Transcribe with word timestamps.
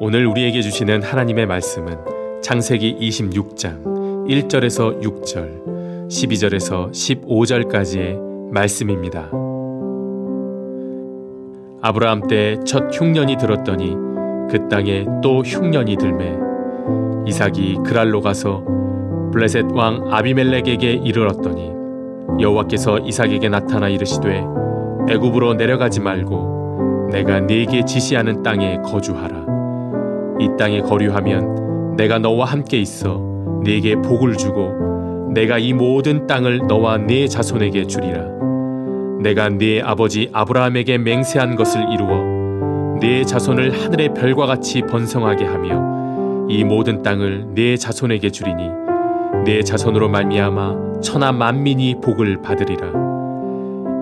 오늘 0.00 0.26
우리에게 0.26 0.60
주시는 0.62 1.02
하나님의 1.02 1.46
말씀은 1.46 1.96
창세기 2.42 2.96
26장 3.00 3.82
1절에서 4.28 5.02
6절, 5.02 6.08
12절에서 6.08 6.90
15절까지의 6.92 8.50
말씀입니다. 8.52 9.28
아브라함 11.80 12.28
때 12.28 12.56
첫 12.64 12.84
흉년이 12.92 13.36
들었더니 13.38 13.94
그 14.50 14.68
땅에 14.70 15.04
또 15.22 15.40
흉년이 15.42 15.96
들매 15.96 16.36
이삭이 17.26 17.78
그랄로 17.84 18.20
가서 18.20 18.64
블레셋 19.32 19.66
왕 19.72 20.12
아비멜렉에게 20.12 20.92
이르렀더니 21.04 21.72
여호와께서 22.40 23.00
이삭에게 23.00 23.48
나타나 23.48 23.88
이르시되 23.88 24.44
애굽으로 25.10 25.54
내려가지 25.54 26.00
말고 26.00 27.08
내가 27.12 27.40
네게 27.40 27.84
지시하는 27.84 28.42
땅에 28.42 28.78
거주하라 28.84 29.47
이 30.40 30.48
땅에 30.58 30.80
거류하면 30.80 31.96
내가 31.96 32.18
너와 32.18 32.46
함께 32.46 32.78
있어 32.78 33.20
네게 33.64 33.96
복을 33.96 34.36
주고 34.36 35.30
내가 35.34 35.58
이 35.58 35.72
모든 35.72 36.26
땅을 36.26 36.66
너와 36.68 36.98
네 36.98 37.26
자손에게 37.28 37.86
주리라. 37.86 38.24
내가 39.20 39.48
네 39.48 39.80
아버지 39.82 40.30
아브라함에게 40.32 40.98
맹세한 40.98 41.56
것을 41.56 41.84
이루어 41.92 42.98
네 43.00 43.24
자손을 43.24 43.72
하늘의 43.72 44.14
별과 44.14 44.46
같이 44.46 44.82
번성하게 44.82 45.44
하며 45.44 46.46
이 46.48 46.64
모든 46.64 47.02
땅을 47.02 47.48
네 47.54 47.76
자손에게 47.76 48.30
주리니 48.30 48.70
네 49.44 49.62
자손으로 49.62 50.08
말미암아 50.08 51.00
천하 51.02 51.32
만민이 51.32 51.96
복을 52.02 52.42
받으리라. 52.42 52.88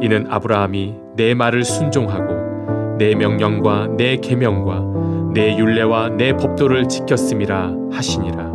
이는 0.03 0.27
아브라함이 0.29 0.95
내 1.16 1.35
말을 1.35 1.65
순종하고 1.65 2.97
내 2.99 3.15
명령과 3.15 3.89
내 3.97 4.16
계명과 4.16 4.96
내 5.37 5.55
율례와 5.55 6.09
내 6.17 6.35
법도를 6.35 6.89
지켰음이라 6.89 7.75
하시니라. 7.93 8.51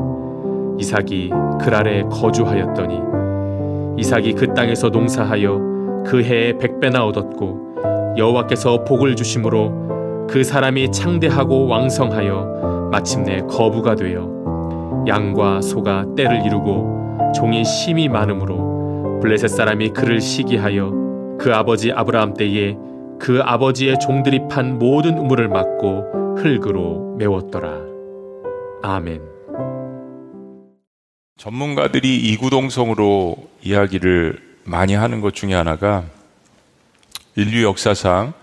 이삭이 0.80 1.30
그랄에 1.61 2.02
거주하였더니 2.09 3.00
이삭이 4.02 4.33
그 4.33 4.52
땅에서 4.55 4.89
농사하여 4.89 6.03
그 6.03 6.23
해에 6.23 6.58
백배나 6.58 7.05
얻었고 7.05 8.16
여호와께서 8.17 8.83
복을 8.83 9.16
주심으로 9.16 10.25
그 10.28 10.44
사람이 10.44 10.92
창대하고 10.92 11.67
왕성하여 11.67 12.89
마침내 12.92 13.42
거부가 13.42 13.94
되어 13.94 15.05
양과 15.08 15.61
소가 15.61 16.08
때를 16.17 16.44
이루고 16.48 17.31
종이 17.36 17.64
심이 17.64 18.09
많으므로 18.09 19.20
블레셋 19.22 19.52
사람이 19.52 19.89
그를 19.89 20.20
시기하여 20.20 21.38
그 21.38 21.53
아버지 21.53 21.92
아브라함 21.92 22.33
때에 22.33 22.75
그 23.22 23.39
아버지의 23.44 24.00
종들이 24.00 24.39
판 24.50 24.80
모든 24.80 25.16
우물을 25.19 25.47
막고 25.47 26.39
흙으로 26.39 27.17
메웠더라. 27.19 27.69
아멘. 28.81 29.22
전문가들이 31.38 32.17
이구동성으로 32.17 33.36
이야기를 33.61 34.58
많이 34.64 34.95
하는 34.95 35.22
것 35.22 35.36
중에 35.36 35.53
하나가 35.53 36.03
인류 37.36 37.64
역사상 37.64 38.33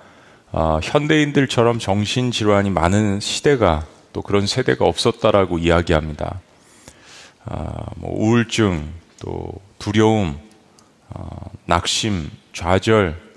어, 0.53 0.79
현대인들처럼 0.81 1.81
정신질환이 1.81 2.71
많은 2.71 3.19
시대가 3.19 3.85
또 4.13 4.23
그런 4.23 4.47
세대가 4.47 4.85
없었다라고 4.85 5.59
이야기합니다. 5.59 6.41
어, 7.47 7.75
뭐 7.97 8.15
우울증, 8.17 8.93
또 9.21 9.61
두려움, 9.81 10.39
어, 11.11 11.51
낙심, 11.67 12.31
좌절, 12.53 13.28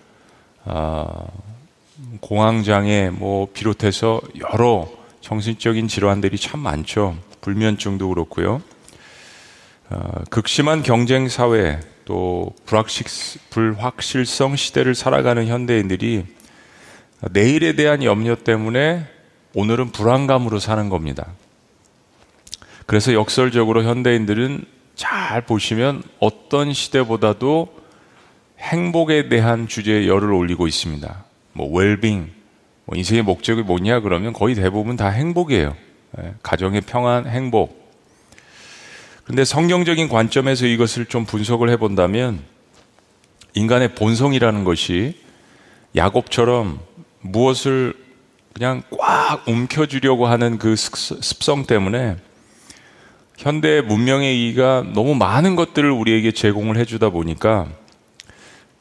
공황장애 2.19 3.09
뭐 3.11 3.47
비롯해서 3.53 4.21
여러 4.39 4.89
정신적인 5.21 5.87
질환들이 5.87 6.37
참 6.37 6.59
많죠. 6.59 7.17
불면증도 7.41 8.09
그렇고요. 8.09 8.61
극심한 10.29 10.83
경쟁 10.83 11.27
사회 11.27 11.79
또 12.05 12.53
불확실성 13.49 14.55
시대를 14.55 14.95
살아가는 14.95 15.45
현대인들이 15.47 16.25
내일에 17.31 17.73
대한 17.73 18.03
염려 18.03 18.35
때문에 18.35 19.05
오늘은 19.53 19.91
불안감으로 19.91 20.59
사는 20.59 20.89
겁니다. 20.89 21.27
그래서 22.85 23.13
역설적으로 23.13 23.83
현대인들은 23.83 24.65
잘 24.95 25.41
보시면 25.41 26.03
어떤 26.19 26.73
시대보다도 26.73 27.80
행복에 28.61 29.27
대한 29.27 29.67
주제에 29.67 30.07
열을 30.07 30.31
올리고 30.31 30.67
있습니다. 30.67 31.25
뭐 31.53 31.71
웰빙, 31.75 32.29
뭐 32.85 32.97
인생의 32.97 33.23
목적이 33.23 33.63
뭐냐 33.63 34.01
그러면 34.01 34.33
거의 34.33 34.55
대부분 34.55 34.95
다 34.95 35.09
행복이에요. 35.09 35.75
예, 36.19 36.33
가정의 36.43 36.81
평안, 36.81 37.27
행복. 37.27 37.81
근데 39.23 39.45
성경적인 39.45 40.09
관점에서 40.09 40.65
이것을 40.65 41.05
좀 41.05 41.25
분석을 41.25 41.69
해본다면 41.69 42.41
인간의 43.53 43.95
본성이라는 43.95 44.63
것이 44.63 45.19
야곱처럼 45.95 46.79
무엇을 47.21 47.93
그냥 48.53 48.83
꽉 48.97 49.47
움켜쥐려고 49.47 50.27
하는 50.27 50.57
그 50.57 50.75
습성 50.75 51.65
때문에 51.65 52.17
현대 53.37 53.81
문명의 53.81 54.49
이가 54.49 54.83
너무 54.93 55.15
많은 55.15 55.55
것들을 55.55 55.89
우리에게 55.89 56.31
제공을 56.31 56.77
해주다 56.77 57.09
보니까 57.09 57.67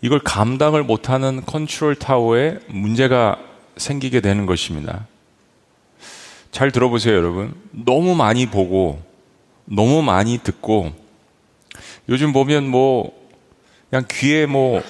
이걸 0.02 0.18
감당을 0.20 0.82
못하는 0.82 1.44
컨트롤 1.44 1.94
타워에 1.94 2.58
문제가 2.68 3.38
생기게 3.76 4.20
되는 4.20 4.46
것입니다. 4.46 5.06
잘 6.50 6.70
들어보세요, 6.70 7.14
여러분. 7.14 7.54
너무 7.70 8.14
많이 8.14 8.46
보고, 8.46 9.00
너무 9.66 10.02
많이 10.02 10.38
듣고, 10.38 10.92
요즘 12.08 12.32
보면 12.32 12.68
뭐, 12.68 13.12
그냥 13.88 14.04
귀에 14.10 14.46
뭐, 14.46 14.82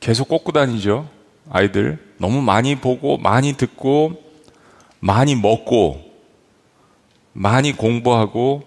계속 0.00 0.28
꽂고 0.28 0.52
다니죠. 0.52 1.08
아이들. 1.50 1.98
너무 2.18 2.42
많이 2.42 2.74
보고, 2.76 3.18
많이 3.18 3.54
듣고, 3.54 4.22
많이 5.00 5.34
먹고, 5.36 6.02
많이 7.32 7.72
공부하고, 7.72 8.64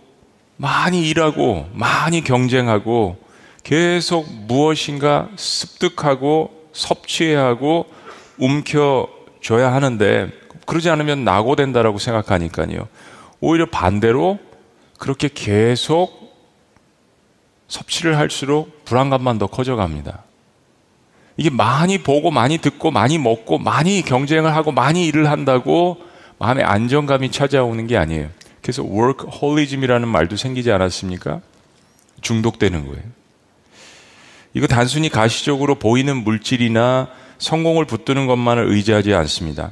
많이 0.58 1.08
일하고, 1.10 1.68
많이 1.74 2.24
경쟁하고, 2.24 3.18
계속 3.64 4.32
무엇인가 4.48 5.30
습득하고 5.36 6.70
섭취해야 6.74 7.46
하고 7.46 7.86
움켜줘야 8.38 9.74
하는데 9.74 10.30
그러지 10.66 10.90
않으면 10.90 11.24
낙오된다라고 11.24 11.98
생각하니까요. 11.98 12.88
오히려 13.40 13.66
반대로 13.66 14.40
그렇게 14.98 15.30
계속 15.34 16.20
섭취를 17.68 18.18
할수록 18.18 18.84
불안감만 18.86 19.38
더 19.40 19.48
커져갑니다. 19.48 20.24
이게 21.38 21.50
많이 21.50 22.00
보고 22.00 22.32
많이 22.32 22.58
듣고 22.58 22.92
많이 22.92 23.18
먹고 23.18 23.60
많이 23.60 24.02
경쟁을 24.02 24.54
하고 24.54 24.72
많이 24.72 25.08
일을 25.08 25.30
한다고 25.30 25.98
마음의 26.38 26.64
안정감이 26.66 27.32
찾아오는 27.32 27.88
게 27.88 27.98
아니에요. 27.98 28.30
그래서 28.62 28.84
workholism이라는 28.84 30.08
말도 30.08 30.36
생기지 30.36 30.72
않았습니까? 30.72 31.42
중독되는 32.22 32.86
거예요. 32.88 33.19
이거 34.54 34.68
단순히 34.68 35.10
가시적으로 35.10 35.76
보이는 35.76 36.16
물질이나 36.18 37.10
성공을 37.38 37.86
붙드는 37.86 38.28
것만을 38.28 38.66
의지하지 38.68 39.14
않습니다. 39.14 39.72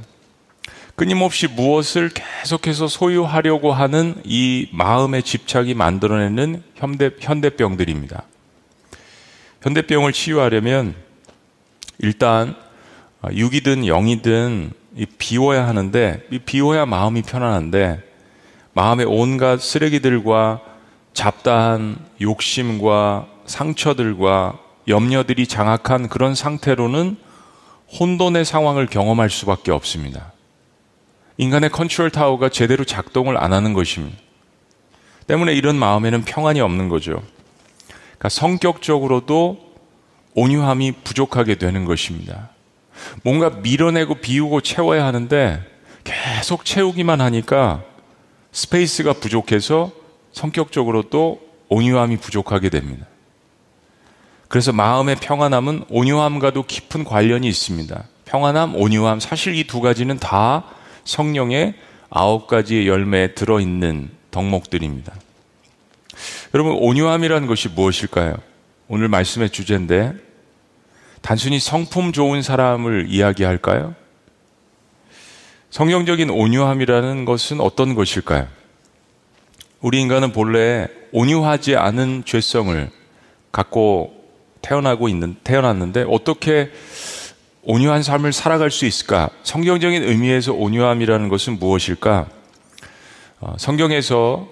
끊임없이 0.95 1.47
무엇을 1.47 2.09
계속해서 2.09 2.87
소유하려고 2.87 3.71
하는 3.71 4.15
이 4.23 4.67
마음의 4.71 5.23
집착이 5.23 5.73
만들어내는 5.73 6.63
현대, 6.75 7.11
현대병들입니다. 7.19 8.23
현대병을 9.61 10.13
치유하려면 10.13 10.95
일단 11.99 12.55
육이든 13.31 13.85
영이든 13.85 14.71
비워야 15.17 15.67
하는데 15.67 16.21
비워야 16.45 16.85
마음이 16.85 17.21
편안한데 17.23 18.01
마음의 18.73 19.05
온갖 19.07 19.61
쓰레기들과 19.61 20.61
잡다한 21.13 21.97
욕심과 22.21 23.27
상처들과 23.45 24.66
염려들이 24.87 25.47
장악한 25.47 26.09
그런 26.09 26.35
상태로는 26.35 27.17
혼돈의 27.99 28.45
상황을 28.45 28.87
경험할 28.87 29.29
수밖에 29.29 29.71
없습니다. 29.71 30.33
인간의 31.37 31.69
컨트롤 31.69 32.09
타워가 32.09 32.49
제대로 32.49 32.83
작동을 32.83 33.37
안 33.37 33.53
하는 33.53 33.73
것입니다. 33.73 34.17
때문에 35.27 35.53
이런 35.53 35.75
마음에는 35.75 36.23
평안이 36.23 36.61
없는 36.61 36.89
거죠. 36.89 37.21
그러니까 37.87 38.29
성격적으로도 38.29 39.67
온유함이 40.33 40.93
부족하게 41.03 41.55
되는 41.55 41.85
것입니다. 41.85 42.49
뭔가 43.23 43.49
밀어내고 43.49 44.15
비우고 44.15 44.61
채워야 44.61 45.05
하는데 45.05 45.61
계속 46.03 46.65
채우기만 46.65 47.21
하니까 47.21 47.83
space가 48.51 49.13
부족해서 49.13 49.91
성격적으로도 50.31 51.41
온유함이 51.69 52.17
부족하게 52.17 52.69
됩니다. 52.69 53.05
그래서 54.47 54.71
마음의 54.71 55.17
평안함은 55.17 55.85
온유함과도 55.89 56.63
깊은 56.63 57.03
관련이 57.03 57.47
있습니다. 57.47 58.03
평안함, 58.25 58.75
온유함, 58.75 59.19
사실 59.19 59.55
이 59.55 59.65
두 59.65 59.81
가지는 59.81 60.17
다 60.17 60.63
성령의 61.03 61.75
아홉 62.09 62.47
가지의 62.47 62.87
열매에 62.87 63.33
들어있는 63.33 64.09
덕목들입니다. 64.31 65.13
여러분, 66.53 66.73
온유함이라는 66.73 67.47
것이 67.47 67.69
무엇일까요? 67.69 68.37
오늘 68.87 69.07
말씀의 69.09 69.49
주제인데, 69.49 70.13
단순히 71.21 71.59
성품 71.59 72.13
좋은 72.13 72.41
사람을 72.41 73.07
이야기할까요? 73.09 73.95
성경적인 75.69 76.29
온유함이라는 76.29 77.25
것은 77.25 77.59
어떤 77.59 77.95
것일까요? 77.95 78.47
우리 79.81 80.01
인간은 80.01 80.31
본래 80.31 80.87
온유하지 81.11 81.75
않은 81.75 82.23
죄성을 82.25 82.89
갖고 83.51 84.16
태어나고 84.61 85.09
있는, 85.09 85.35
태어났는데 85.43 86.05
어떻게 86.09 86.71
온유한 87.63 88.01
삶을 88.03 88.31
살아갈 88.33 88.71
수 88.71 88.85
있을까? 88.85 89.29
성경적인 89.43 90.03
의미에서 90.03 90.53
온유함이라는 90.53 91.29
것은 91.29 91.59
무엇일까? 91.59 92.27
어, 93.41 93.55
성경에서 93.57 94.47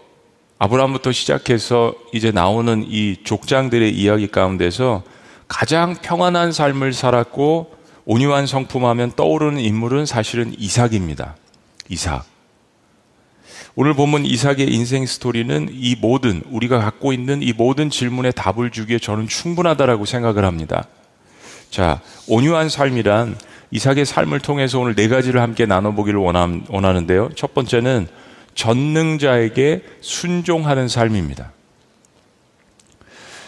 아브라함부터 0.60 1.12
시작해서 1.12 1.94
이제 2.14 2.32
나오는 2.32 2.86
이 2.88 3.18
족장들의 3.24 3.92
이야기 3.92 4.28
가운데서 4.28 5.04
가장 5.48 5.96
평안한 5.96 6.52
삶을 6.52 6.94
살았고 6.94 7.76
온유한 8.06 8.48
성품하면 8.48 9.14
떠오르는 9.16 9.60
인물은 9.60 10.06
사실은 10.06 10.54
이삭입니다. 10.58 11.36
이삭. 11.90 12.35
오늘 13.78 13.94
보면 13.94 14.26
이삭의 14.26 14.74
인생 14.74 15.06
스토리는 15.06 15.70
이 15.74 15.98
모든 16.00 16.42
우리가 16.50 16.80
갖고 16.80 17.12
있는 17.12 17.42
이 17.42 17.52
모든 17.52 17.90
질문에 17.90 18.32
답을 18.32 18.72
주기에 18.72 19.00
저는 19.00 19.28
충분하다라고 19.28 20.06
생각을 20.06 20.46
합니다. 20.46 20.88
자, 21.70 22.00
온유한 22.28 22.70
삶이란 22.70 23.36
이삭의 23.72 24.06
삶을 24.06 24.40
통해서 24.40 24.80
오늘 24.80 24.96
네 24.96 25.10
가지를 25.10 25.42
함께 25.42 25.66
나눠보기를 25.66 26.18
원하는데요. 26.70 27.32
첫 27.36 27.54
번째는 27.54 28.08
전능자에게 28.54 29.84
순종하는 30.00 30.88
삶입니다. 30.88 31.52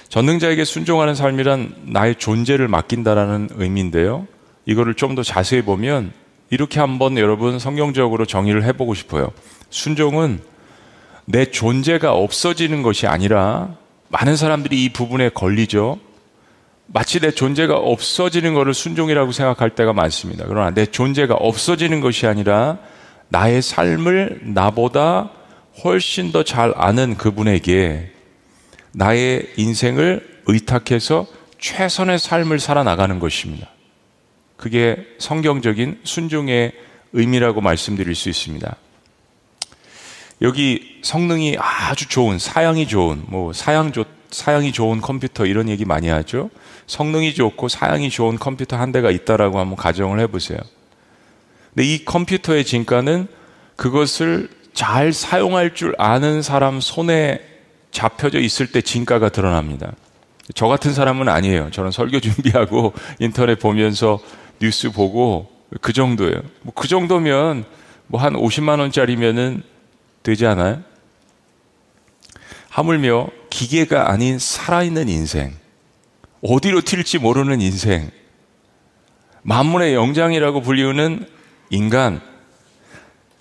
전능자에게 0.09 0.65
순종하는 0.65 1.15
삶이란 1.15 1.74
나의 1.85 2.15
존재를 2.15 2.68
맡긴다라는 2.68 3.51
의미인데요. 3.56 4.27
이거를 4.65 4.95
좀 4.95 5.15
더 5.15 5.24
자세히 5.24 5.62
보면 5.62 6.12
이렇게 6.50 6.81
한번 6.81 7.18
여러분 7.18 7.59
성경적으로 7.59 8.25
정의를 8.25 8.65
해보고 8.65 8.94
싶어요. 8.94 9.31
순종은 9.69 10.40
내 11.25 11.46
존재가 11.46 12.14
없어지는 12.14 12.84
것이 12.84 13.08
아니라 13.08 13.75
많은 14.10 14.36
사람들이 14.36 14.84
이 14.84 14.90
부분에 14.90 15.30
걸리죠. 15.30 16.00
마치 16.88 17.19
내 17.19 17.31
존재가 17.31 17.75
없어지는 17.75 18.54
것을 18.54 18.74
순종이라고 18.74 19.34
생각할 19.34 19.72
때가 19.72 19.92
많습니다. 19.92 20.46
그러나 20.48 20.72
내 20.72 20.86
존재가 20.86 21.36
없어지는 21.36 22.00
것이 22.00 22.28
아니라 22.28 22.78
나의 23.30 23.62
삶을 23.62 24.42
나보다 24.44 25.31
훨씬 25.84 26.31
더 26.31 26.44
잘 26.44 26.74
아는 26.75 27.18
그분에게 27.18 28.12
나의 28.94 29.52
인생을 29.58 30.42
의탁해서 30.48 31.28
최선의 31.60 32.20
삶을 32.20 32.60
살아나가는 32.60 33.20
것입니다. 33.20 33.70
그게 34.56 34.98
성경적인 35.20 36.00
순종의 36.04 36.72
의미라고 37.13 37.62
말씀드릴 37.62 38.16
수 38.16 38.30
있습니다. 38.30 38.75
여기 40.42 41.00
성능이 41.01 41.57
아주 41.60 42.07
좋은, 42.07 42.38
사양이 42.39 42.88
좋은, 42.88 43.24
뭐 43.28 43.54
사양 43.54 43.92
좋, 43.92 44.06
사양이 44.30 44.72
좋은 44.72 45.01
컴퓨터 45.01 45.45
이런 45.45 45.68
얘기 45.69 45.86
많이 45.86 46.10
하죠. 46.10 46.50
성능이 46.86 47.34
좋고 47.34 47.69
사양이 47.69 48.10
좋은 48.10 48.38
컴퓨터 48.38 48.78
한 48.78 48.92
대가 48.92 49.10
있다라고 49.10 49.60
한번 49.60 49.75
가정을 49.75 50.19
해보세요. 50.19 50.60
근데 51.74 51.88
이 51.88 52.06
컴퓨터의 52.06 52.66
진가는 52.66 53.28
그것을 53.75 54.50
잘 54.74 55.12
사용할 55.12 55.74
줄 55.74 55.95
아는 55.98 56.42
사람 56.42 56.81
손에 56.81 57.42
잡혀져 57.92 58.39
있을 58.39 58.68
때 58.72 58.81
진가가 58.81 59.30
드러납니다. 59.30 59.94
저 60.54 60.68
같은 60.68 60.94
사람은 60.94 61.30
아니에요. 61.30 61.72
저는 61.72 61.92
설교 61.92 62.19
준비하고 62.22 62.94
인터넷 63.19 63.57
보면서 63.60 64.19
뉴스 64.60 64.92
보고 64.92 65.50
그 65.81 65.94
정도예요. 65.94 66.42
뭐 66.62 66.74
그 66.75 66.88
정도면 66.88 67.66
뭐 68.07 68.22
한 68.22 68.34
50만 68.34 68.80
원짜리면은 68.80 69.63
되지 70.27 70.45
않아요? 70.45 70.83
하물며 72.68 73.29
기계가 73.50 74.12
아닌 74.12 74.38
살아있는 74.39 75.07
인생, 75.07 75.53
어디로 76.41 76.81
튈지 76.81 77.19
모르는 77.19 77.62
인생, 77.62 78.12
만문의 79.44 79.94
영장이라고 79.94 80.62
불리우는 80.62 81.25
인간. 81.69 82.19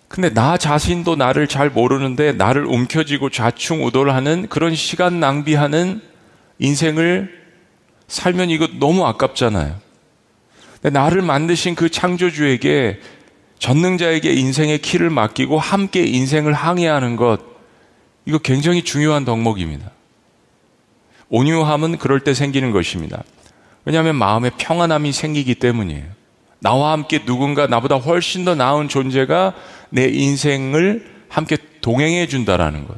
근데 0.06 0.32
나 0.32 0.56
자신도 0.56 1.16
나를 1.16 1.48
잘 1.48 1.70
모르는데 1.70 2.32
나를 2.32 2.64
움켜쥐고 2.64 3.30
좌충우돌하는 3.30 4.46
그런 4.48 4.76
시간 4.76 5.18
낭비하는 5.18 6.00
인생을 6.60 7.46
살면 8.06 8.50
이거 8.50 8.68
너무 8.78 9.04
아깝잖아요. 9.04 9.74
나를 10.82 11.22
만드신 11.22 11.74
그 11.74 11.90
창조주에게 11.90 13.00
전능자에게 13.58 14.32
인생의 14.32 14.78
키를 14.78 15.10
맡기고 15.10 15.58
함께 15.58 16.04
인생을 16.04 16.52
항해하는 16.52 17.16
것, 17.16 17.40
이거 18.24 18.38
굉장히 18.38 18.82
중요한 18.82 19.24
덕목입니다. 19.24 19.90
온유함은 21.28 21.98
그럴 21.98 22.20
때 22.20 22.34
생기는 22.34 22.70
것입니다. 22.70 23.22
왜냐하면 23.84 24.16
마음에 24.16 24.50
평안함이 24.50 25.12
생기기 25.12 25.56
때문이에요. 25.56 26.04
나와 26.60 26.92
함께 26.92 27.24
누군가 27.24 27.66
나보다 27.66 27.96
훨씬 27.96 28.44
더 28.44 28.54
나은 28.54 28.88
존재가 28.88 29.54
내 29.90 30.08
인생을 30.08 31.06
함께 31.28 31.56
동행해 31.80 32.26
준다라는 32.26 32.86
것. 32.86 32.96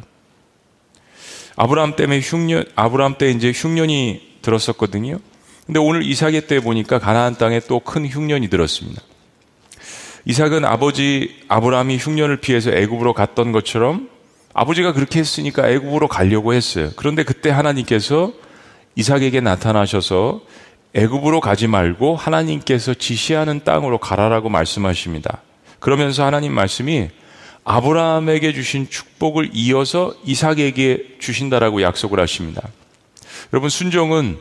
아브라함 1.56 1.96
때문에 1.96 2.20
흉년, 2.20 2.64
아브라함 2.76 3.16
때 3.18 3.30
이제 3.30 3.52
흉년이 3.54 4.38
들었었거든요. 4.42 5.18
근데 5.66 5.80
오늘 5.80 6.02
이삭의 6.04 6.46
때 6.46 6.60
보니까 6.60 6.98
가나안 6.98 7.36
땅에 7.36 7.60
또 7.60 7.80
큰 7.80 8.06
흉년이 8.06 8.48
들었습니다. 8.48 9.02
이삭은 10.28 10.66
아버지 10.66 11.34
아브라함이 11.48 11.96
흉년을 11.96 12.36
피해서 12.36 12.70
애굽으로 12.70 13.14
갔던 13.14 13.50
것처럼 13.50 14.10
아버지가 14.52 14.92
그렇게 14.92 15.20
했으니까 15.20 15.66
애굽으로 15.70 16.06
가려고 16.06 16.52
했어요. 16.52 16.90
그런데 16.96 17.22
그때 17.22 17.48
하나님께서 17.48 18.34
이삭에게 18.94 19.40
나타나셔서 19.40 20.42
애굽으로 20.92 21.40
가지 21.40 21.66
말고 21.66 22.14
하나님께서 22.14 22.92
지시하는 22.92 23.64
땅으로 23.64 23.96
가라라고 23.96 24.50
말씀하십니다. 24.50 25.40
그러면서 25.78 26.26
하나님 26.26 26.52
말씀이 26.52 27.08
아브라함에게 27.64 28.52
주신 28.52 28.90
축복을 28.90 29.50
이어서 29.54 30.14
이삭에게 30.26 31.16
주신다라고 31.20 31.80
약속을 31.80 32.20
하십니다. 32.20 32.68
여러분 33.54 33.70
순종은 33.70 34.36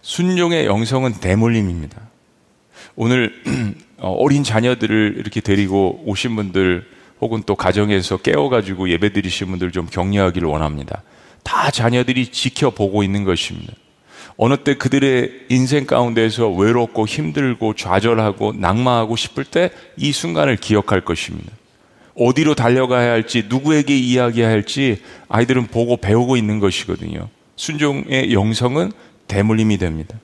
순종의 0.00 0.64
영성은 0.64 1.20
대물림입니다. 1.20 2.00
오늘 2.96 3.32
어, 4.00 4.12
어린 4.12 4.42
자녀들을 4.42 5.16
이렇게 5.18 5.40
데리고 5.40 6.02
오신 6.06 6.36
분들 6.36 6.86
혹은 7.20 7.42
또 7.44 7.54
가정에서 7.54 8.16
깨워가지고 8.18 8.88
예배 8.90 9.12
드리신 9.12 9.48
분들 9.48 9.72
좀 9.72 9.86
격려하기를 9.86 10.48
원합니다. 10.48 11.02
다 11.42 11.70
자녀들이 11.70 12.28
지켜보고 12.28 13.02
있는 13.02 13.24
것입니다. 13.24 13.72
어느 14.36 14.56
때 14.56 14.74
그들의 14.74 15.46
인생 15.50 15.86
가운데서 15.86 16.48
외롭고 16.50 17.06
힘들고 17.06 17.74
좌절하고 17.74 18.54
낙마하고 18.54 19.16
싶을 19.16 19.44
때 19.44 19.70
이 19.96 20.12
순간을 20.12 20.56
기억할 20.56 21.02
것입니다. 21.02 21.52
어디로 22.14 22.54
달려가야 22.54 23.10
할지, 23.10 23.44
누구에게 23.48 23.96
이야기해야 23.96 24.50
할지 24.50 25.00
아이들은 25.28 25.66
보고 25.68 25.96
배우고 25.98 26.36
있는 26.36 26.58
것이거든요. 26.58 27.28
순종의 27.56 28.32
영성은 28.32 28.92
대물림이 29.28 29.76
됩니다. 29.78 30.18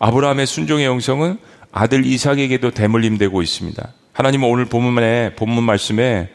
아브라함의 0.00 0.46
순종의 0.46 0.84
영성은 0.84 1.38
아들 1.72 2.04
이삭에게도 2.04 2.70
대물림되고 2.70 3.42
있습니다. 3.42 3.92
하나님은 4.12 4.48
오늘 4.48 4.66
본문에 4.66 5.34
본문 5.36 5.64
말씀에 5.64 6.28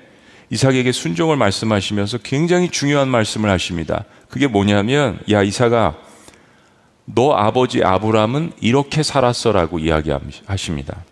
이삭에게 0.49 0.91
순종을 0.91 1.37
말씀하시면서 1.37 2.19
굉장히 2.19 2.69
중요한 2.69 3.07
말씀을 3.07 3.49
하십니다. 3.49 4.05
그게 4.29 4.47
뭐냐면 4.47 5.19
야 5.29 5.43
이삭아 5.43 5.95
너 7.05 7.33
아버지 7.33 7.83
아브라함은 7.83 8.53
이렇게 8.59 9.03
살았어라고 9.03 9.79
이야기하십니다. 9.79 11.03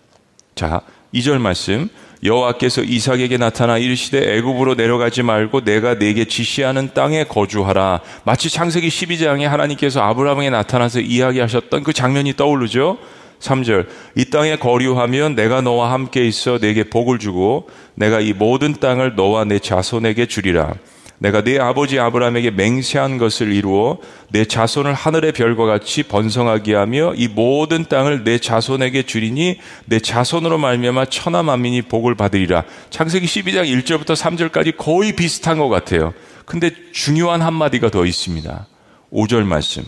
자, 0.55 0.81
2절 1.13 1.39
말씀 1.39 1.89
여호와께서 2.23 2.81
이삭에게 2.81 3.37
나타나 3.37 3.77
이르시되 3.77 4.37
애굽으로 4.37 4.75
내려가지 4.75 5.21
말고 5.21 5.63
내가 5.63 5.93
네게 5.93 6.25
지시하는 6.25 6.93
땅에 6.93 7.23
거주하라. 7.25 8.01
마치 8.23 8.49
창세기 8.49 8.87
12장에 8.87 9.43
하나님께서 9.43 10.01
아브라함에게 10.01 10.49
나타나서 10.49 11.01
이야기하셨던 11.01 11.83
그 11.83 11.93
장면이 11.93 12.33
떠오르죠. 12.35 12.97
3절 13.45 13.87
이 14.15 14.25
땅에 14.25 14.57
거류하면 14.57 15.35
내가 15.35 15.61
너와 15.61 15.91
함께 15.93 16.25
있어 16.25 16.57
내게 16.59 16.83
복을 16.83 17.19
주고 17.19 17.69
내가 17.95 18.19
이 18.19 18.33
모든 18.33 18.73
땅을 18.73 19.15
너와 19.15 19.45
내 19.45 19.59
자손에게 19.59 20.25
주리라. 20.25 20.75
내가 21.17 21.41
네 21.43 21.57
아버지 21.59 21.97
아브라함에게 21.97 22.51
맹세한 22.51 23.17
것을 23.17 23.53
이루어 23.53 23.99
내 24.29 24.43
자손을 24.43 24.93
하늘의 24.93 25.31
별과 25.31 25.65
같이 25.65 26.03
번성하게 26.03 26.75
하며 26.75 27.13
이 27.15 27.27
모든 27.29 27.85
땅을 27.85 28.25
내 28.25 28.37
자손에게 28.37 29.03
주리니 29.03 29.59
내 29.85 29.99
자손으로 29.99 30.57
말미암아 30.57 31.05
천하 31.05 31.41
만민이 31.41 31.83
복을 31.83 32.15
받으리라. 32.15 32.65
창세기 32.89 33.25
12장 33.27 33.65
1절부터 33.65 34.15
3절까지 34.15 34.75
거의 34.77 35.13
비슷한 35.13 35.57
것 35.57 35.69
같아요. 35.69 36.13
근데 36.45 36.71
중요한 36.91 37.41
한마디가 37.41 37.89
더 37.91 38.05
있습니다. 38.05 38.67
5절 39.13 39.43
말씀. 39.43 39.83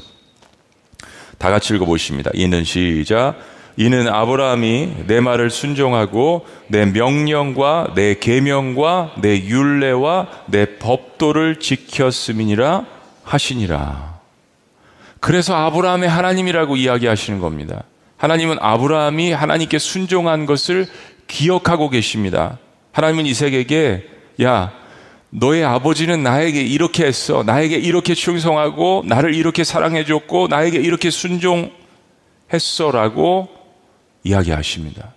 다 1.37 1.49
같이 1.49 1.73
읽어보십니다. 1.75 2.31
이는 2.33 2.63
시작. 2.63 3.35
이는 3.79 4.07
아브라함이 4.07 5.05
내 5.05 5.19
말을 5.19 5.51
순종하고 5.51 6.45
내 6.67 6.85
명령과 6.85 7.93
내 7.95 8.15
계명과 8.15 9.15
내 9.21 9.37
율례와 9.45 10.27
내 10.47 10.77
법도를 10.79 11.59
지켰음이니라 11.59 12.85
하시니라. 13.23 14.17
그래서 15.19 15.55
아브라함의 15.55 16.09
하나님이라고 16.09 16.75
이야기하시는 16.75 17.39
겁니다. 17.39 17.83
하나님은 18.17 18.57
아브라함이 18.59 19.31
하나님께 19.31 19.77
순종한 19.77 20.47
것을 20.47 20.87
기억하고 21.27 21.89
계십니다. 21.89 22.57
하나님은 22.93 23.27
이세계에게 23.27 24.07
야 24.41 24.73
너의 25.29 25.65
아버지는 25.65 26.23
나에게 26.23 26.61
이렇게 26.61 27.05
했어. 27.05 27.43
나에게 27.43 27.75
이렇게 27.77 28.15
충성하고 28.15 29.03
나를 29.05 29.35
이렇게 29.35 29.63
사랑해 29.63 30.05
줬고 30.05 30.47
나에게 30.47 30.79
이렇게 30.79 31.09
순종했어 31.09 32.91
라고 32.93 33.49
이야기하십니다. 34.23 35.13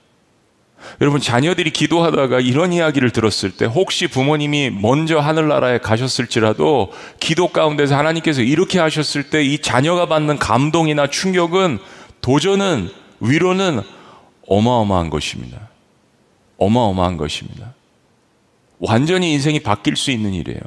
여러분 1.01 1.21
자녀들이 1.21 1.71
기도하다가 1.71 2.41
이런 2.41 2.73
이야기를 2.73 3.11
들었을 3.11 3.51
때 3.51 3.67
혹시 3.67 4.07
부모님이 4.07 4.71
먼저 4.71 5.19
하늘나라에 5.19 5.79
가셨을지라도 5.79 6.93
기도 7.21 7.49
가운데서 7.49 7.97
하나님께서 7.97 8.41
이렇게 8.41 8.79
하셨을 8.79 9.25
때 9.31 9.45
이 9.45 9.59
자녀가 9.59 10.07
받는 10.07 10.39
감동이나 10.39 11.09
충격은 11.09 11.79
도전은 12.23 12.91
위로는 13.21 13.83
어마어마한 14.49 15.11
것입니다. 15.11 15.69
어마어마한 16.57 17.17
것입니다. 17.19 17.70
완전히 18.81 19.33
인생이 19.33 19.61
바뀔 19.61 19.97
수 19.97 20.11
있는 20.11 20.35
일이에요. 20.35 20.61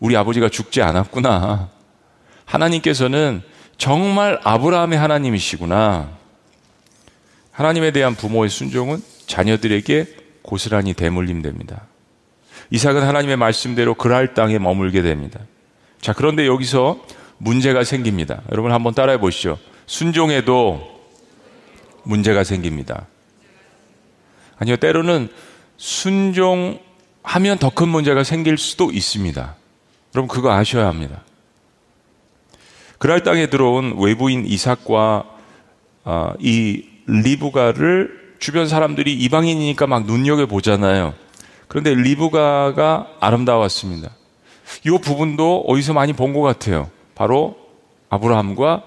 우리 0.00 0.16
아버지가 0.16 0.48
죽지 0.48 0.82
않았구나. 0.82 1.68
하나님께서는 2.46 3.42
정말 3.76 4.40
아브라함의 4.42 4.98
하나님이시구나. 4.98 6.10
하나님에 7.52 7.92
대한 7.92 8.14
부모의 8.14 8.48
순종은 8.50 9.02
자녀들에게 9.26 10.06
고스란히 10.42 10.94
대물림됩니다. 10.94 11.86
이삭은 12.70 13.02
하나님의 13.02 13.36
말씀대로 13.36 13.94
그랄 13.94 14.34
땅에 14.34 14.58
머물게 14.58 15.02
됩니다. 15.02 15.40
자, 16.00 16.12
그런데 16.14 16.46
여기서 16.46 17.04
문제가 17.38 17.84
생깁니다. 17.84 18.42
여러분 18.50 18.72
한번 18.72 18.94
따라해 18.94 19.18
보시죠. 19.18 19.58
순종에도 19.86 21.00
문제가 22.04 22.44
생깁니다. 22.44 23.06
아니요, 24.56 24.76
때로는 24.76 25.28
순종 25.76 26.78
하면 27.30 27.58
더 27.58 27.70
큰 27.70 27.88
문제가 27.88 28.24
생길 28.24 28.58
수도 28.58 28.90
있습니다. 28.90 29.54
여러분 30.14 30.28
그거 30.28 30.50
아셔야 30.50 30.88
합니다. 30.88 31.22
그랄 32.98 33.22
땅에 33.22 33.46
들어온 33.48 33.96
외부인 33.98 34.44
이삭과 34.46 35.24
아, 36.04 36.34
이 36.40 36.84
리브가를 37.06 38.34
주변 38.40 38.66
사람들이 38.68 39.14
이방인이니까 39.14 39.86
막 39.86 40.06
눈여겨 40.06 40.46
보잖아요. 40.46 41.14
그런데 41.68 41.94
리브가가 41.94 43.06
아름다웠습니다. 43.20 44.10
이 44.84 44.90
부분도 45.00 45.64
어디서 45.68 45.92
많이 45.92 46.12
본 46.12 46.32
것 46.32 46.42
같아요. 46.42 46.90
바로 47.14 47.56
아브라함과 48.08 48.82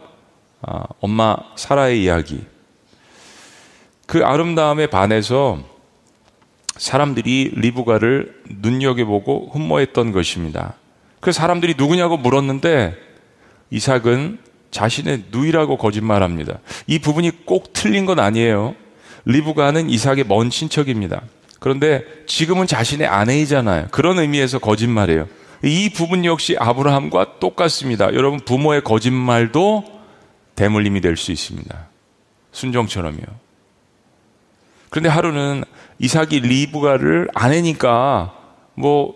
아, 0.63 0.83
엄마 0.99 1.37
사라의 1.55 2.03
이야기. 2.03 2.43
그 4.05 4.25
아름다움에 4.25 4.87
반해서 4.87 5.59
사람들이 6.77 7.53
리브가를 7.55 8.41
눈여겨보고 8.61 9.51
흠모했던 9.53 10.11
것입니다. 10.11 10.73
그 11.19 11.31
사람들이 11.31 11.75
누구냐고 11.77 12.17
물었는데 12.17 12.95
이삭은 13.69 14.39
자신의 14.71 15.25
누이라고 15.31 15.77
거짓말합니다. 15.77 16.59
이 16.87 16.99
부분이 16.99 17.45
꼭 17.45 17.73
틀린 17.73 18.05
건 18.05 18.19
아니에요. 18.19 18.75
리브가는 19.25 19.89
이삭의 19.89 20.25
먼 20.27 20.49
친척입니다. 20.49 21.21
그런데 21.59 22.03
지금은 22.25 22.67
자신의 22.67 23.07
아내이잖아요. 23.07 23.87
그런 23.91 24.19
의미에서 24.19 24.59
거짓말이에요. 24.59 25.27
이 25.63 25.89
부분 25.91 26.25
역시 26.25 26.57
아브라함과 26.59 27.39
똑같습니다. 27.39 28.13
여러분 28.13 28.39
부모의 28.39 28.83
거짓말도 28.83 29.85
대물림이 30.55 30.99
될 31.01 31.15
수 31.15 31.31
있습니다. 31.31 31.87
순종처럼요. 32.51 33.21
그런데 34.89 35.09
하루는 35.09 35.63
이삭이 36.03 36.41
리브가를 36.41 37.29
아내니까 37.33 38.33
뭐 38.75 39.15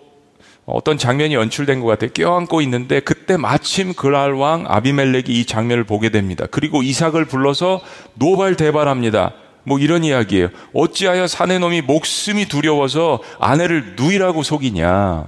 어떤 0.65 0.97
장면이 0.97 1.33
연출된 1.33 1.81
것 1.81 1.87
같아요. 1.87 2.11
껴안고 2.13 2.61
있는데 2.61 3.01
그때 3.01 3.35
마침 3.35 3.93
그랄 3.93 4.33
왕 4.33 4.63
아비멜렉이 4.65 5.25
이 5.27 5.45
장면을 5.45 5.83
보게 5.83 6.09
됩니다. 6.09 6.45
그리고 6.49 6.81
이삭을 6.83 7.25
불러서 7.25 7.81
노발대발합니다. 8.13 9.33
뭐 9.63 9.79
이런 9.79 10.05
이야기예요. 10.05 10.47
어찌하여 10.73 11.27
사내 11.27 11.59
놈이 11.59 11.81
목숨이 11.81 12.45
두려워서 12.45 13.21
아내를 13.37 13.95
누이라고 13.97 14.41
속이냐. 14.43 15.25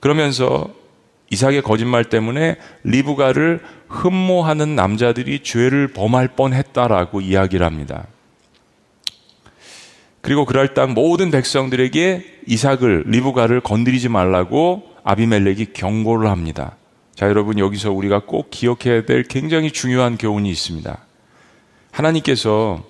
그러면서 0.00 0.70
이삭의 1.28 1.60
거짓말 1.60 2.04
때문에 2.04 2.56
리브가를 2.84 3.60
흠모하는 3.88 4.74
남자들이 4.74 5.42
죄를 5.42 5.88
범할 5.88 6.28
뻔했다라고 6.28 7.20
이야기를 7.20 7.66
합니다. 7.66 8.06
그리고 10.20 10.44
그럴 10.44 10.74
땅 10.74 10.92
모든 10.92 11.30
백성들에게 11.30 12.40
이삭을 12.46 13.04
리브가를 13.06 13.60
건드리지 13.60 14.08
말라고 14.08 14.82
아비멜렉이 15.02 15.72
경고를 15.72 16.28
합니다. 16.30 16.76
자, 17.14 17.26
여러분 17.26 17.58
여기서 17.58 17.92
우리가 17.92 18.20
꼭 18.26 18.50
기억해야 18.50 19.04
될 19.04 19.22
굉장히 19.24 19.70
중요한 19.70 20.18
교훈이 20.18 20.50
있습니다. 20.50 20.98
하나님께서 21.90 22.82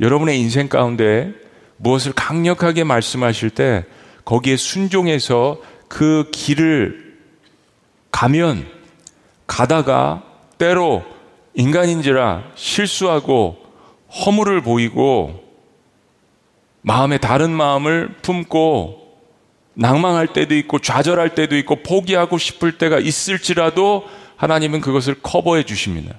여러분의 0.00 0.40
인생 0.40 0.68
가운데 0.68 1.32
무엇을 1.76 2.12
강력하게 2.12 2.84
말씀하실 2.84 3.50
때 3.50 3.84
거기에 4.24 4.56
순종해서 4.56 5.60
그 5.88 6.28
길을 6.32 7.18
가면 8.10 8.66
가다가 9.46 10.22
때로 10.58 11.04
인간인지라 11.54 12.52
실수하고 12.54 13.56
허물을 14.24 14.62
보이고 14.62 15.43
마음에 16.86 17.16
다른 17.16 17.50
마음을 17.50 18.14
품고 18.20 19.04
낭망할 19.72 20.28
때도 20.28 20.54
있고 20.54 20.78
좌절할 20.78 21.34
때도 21.34 21.56
있고 21.56 21.82
포기하고 21.82 22.36
싶을 22.36 22.76
때가 22.76 22.98
있을지라도 22.98 24.04
하나님은 24.36 24.82
그것을 24.82 25.16
커버해 25.22 25.62
주십니다. 25.64 26.14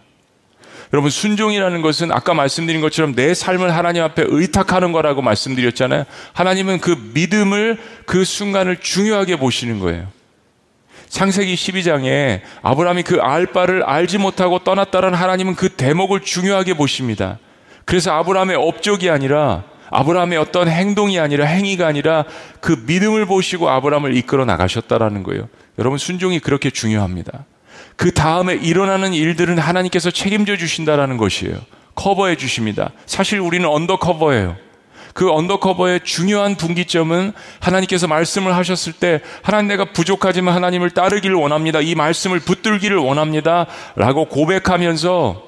여러분 0.92 1.12
순종이라는 1.12 1.82
것은 1.84 2.12
아까 2.12 2.34
말씀드린 2.34 2.82
것처럼 2.82 3.14
내 3.14 3.36
삶을 3.36 3.76
하나님 3.76 4.02
앞에 4.04 4.26
의탁하는 4.28 4.92
거라고 4.92 5.22
말씀드렸잖아요. 5.22 6.06
하나님은 6.34 6.80
그 6.80 7.12
믿음을 7.14 7.78
그 8.08 8.26
순간을 8.26 8.78
중요하게 8.78 9.36
보시는 9.36 9.80
거예요. 9.80 10.08
창세기 11.10 11.54
12장에 11.54 12.42
아브라함이 12.64 13.04
그 13.04 13.20
알바를 13.22 13.84
알지 13.84 14.18
못하고 14.18 14.60
떠났다는 14.60 15.14
하나님은 15.14 15.56
그 15.56 15.70
대목을 15.70 16.22
중요하게 16.22 16.74
보십니다. 16.74 17.38
그래서 17.86 18.12
아브라함의 18.14 18.56
업적이 18.56 19.12
아니라 19.12 19.64
아브라함의 19.92 20.38
어떤 20.38 20.68
행동이 20.68 21.20
아니라 21.20 21.46
행위가 21.46 21.88
아니라 21.88 22.26
그 22.60 22.84
믿음을 22.86 23.26
보시고 23.26 23.70
아브라함을 23.70 24.16
이끌어 24.18 24.46
나가셨다라는 24.46 25.24
거예요. 25.24 25.48
여러분 25.80 25.98
순종이 25.98 26.40
그렇게 26.40 26.70
중요합니다. 26.70 27.46
그 27.96 28.14
다음에 28.14 28.56
일어나는 28.56 29.14
일들은 29.14 29.58
하나님께서 29.58 30.12
책임져 30.12 30.58
주신다라는 30.58 31.18
것이에요. 31.18 31.58
커버해 31.96 32.36
주십니다. 32.36 32.92
사실 33.06 33.40
우리는 33.40 33.68
undercover예요. 33.68 34.58
그 35.14 35.32
undercover의 35.32 36.02
중요한 36.04 36.56
분기점은 36.56 37.32
하나님께서 37.62 38.06
말씀을 38.06 38.54
하셨을 38.54 38.92
때 38.92 39.22
하나님 39.44 39.70
내가 39.70 39.86
부족하지만 39.86 40.54
하나님을 40.54 40.90
따르기를 40.90 41.38
원합니다. 41.38 41.80
이 41.80 41.96
말씀을 41.96 42.42
붙들기를 42.42 42.98
원합니다. 42.98 43.66
라고 43.96 44.26
고백하면서 44.26 45.42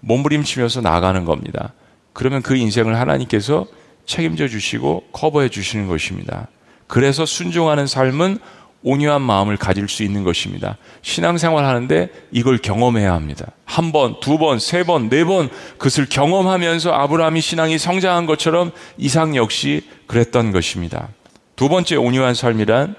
몸부림치면서 0.00 0.80
나가는 0.80 1.26
겁니다. 1.26 1.74
그러면 2.14 2.40
그 2.40 2.56
인생을 2.56 2.98
하나님께서 2.98 3.66
책임져 4.06 4.48
주시고 4.48 5.04
커버해 5.12 5.50
주시는 5.50 5.88
것입니다. 5.88 6.48
그래서 6.86 7.26
순종하는 7.26 7.86
삶은 7.86 8.38
온유한 8.82 9.22
마음을 9.22 9.56
가질 9.56 9.88
수 9.88 10.02
있는 10.02 10.24
것입니다. 10.24 10.76
신앙생활 11.00 11.64
하는데 11.64 12.10
이걸 12.30 12.58
경험해야 12.58 13.14
합니다. 13.14 13.46
한 13.64 13.92
번, 13.92 14.20
두 14.20 14.36
번, 14.36 14.58
세 14.58 14.84
번, 14.84 15.08
네 15.08 15.24
번 15.24 15.48
그것을 15.78 16.06
경험하면서 16.06 16.92
아브라함이 16.92 17.40
신앙이 17.40 17.78
성장한 17.78 18.26
것처럼 18.26 18.72
이상 18.98 19.36
역시 19.36 19.88
그랬던 20.06 20.52
것입니다. 20.52 21.08
두 21.56 21.68
번째 21.70 21.96
온유한 21.96 22.34
삶이란 22.34 22.94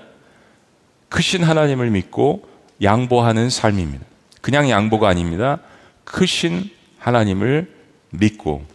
크신 1.10 1.44
하나님을 1.44 1.92
믿고 1.92 2.48
양보하는 2.82 3.52
삶입니다. 3.52 4.04
그냥 4.42 4.70
양보가 4.70 5.08
아닙니다. 5.08 5.60
크신 6.04 6.70
하나님을 6.98 7.72
믿고 8.10 8.66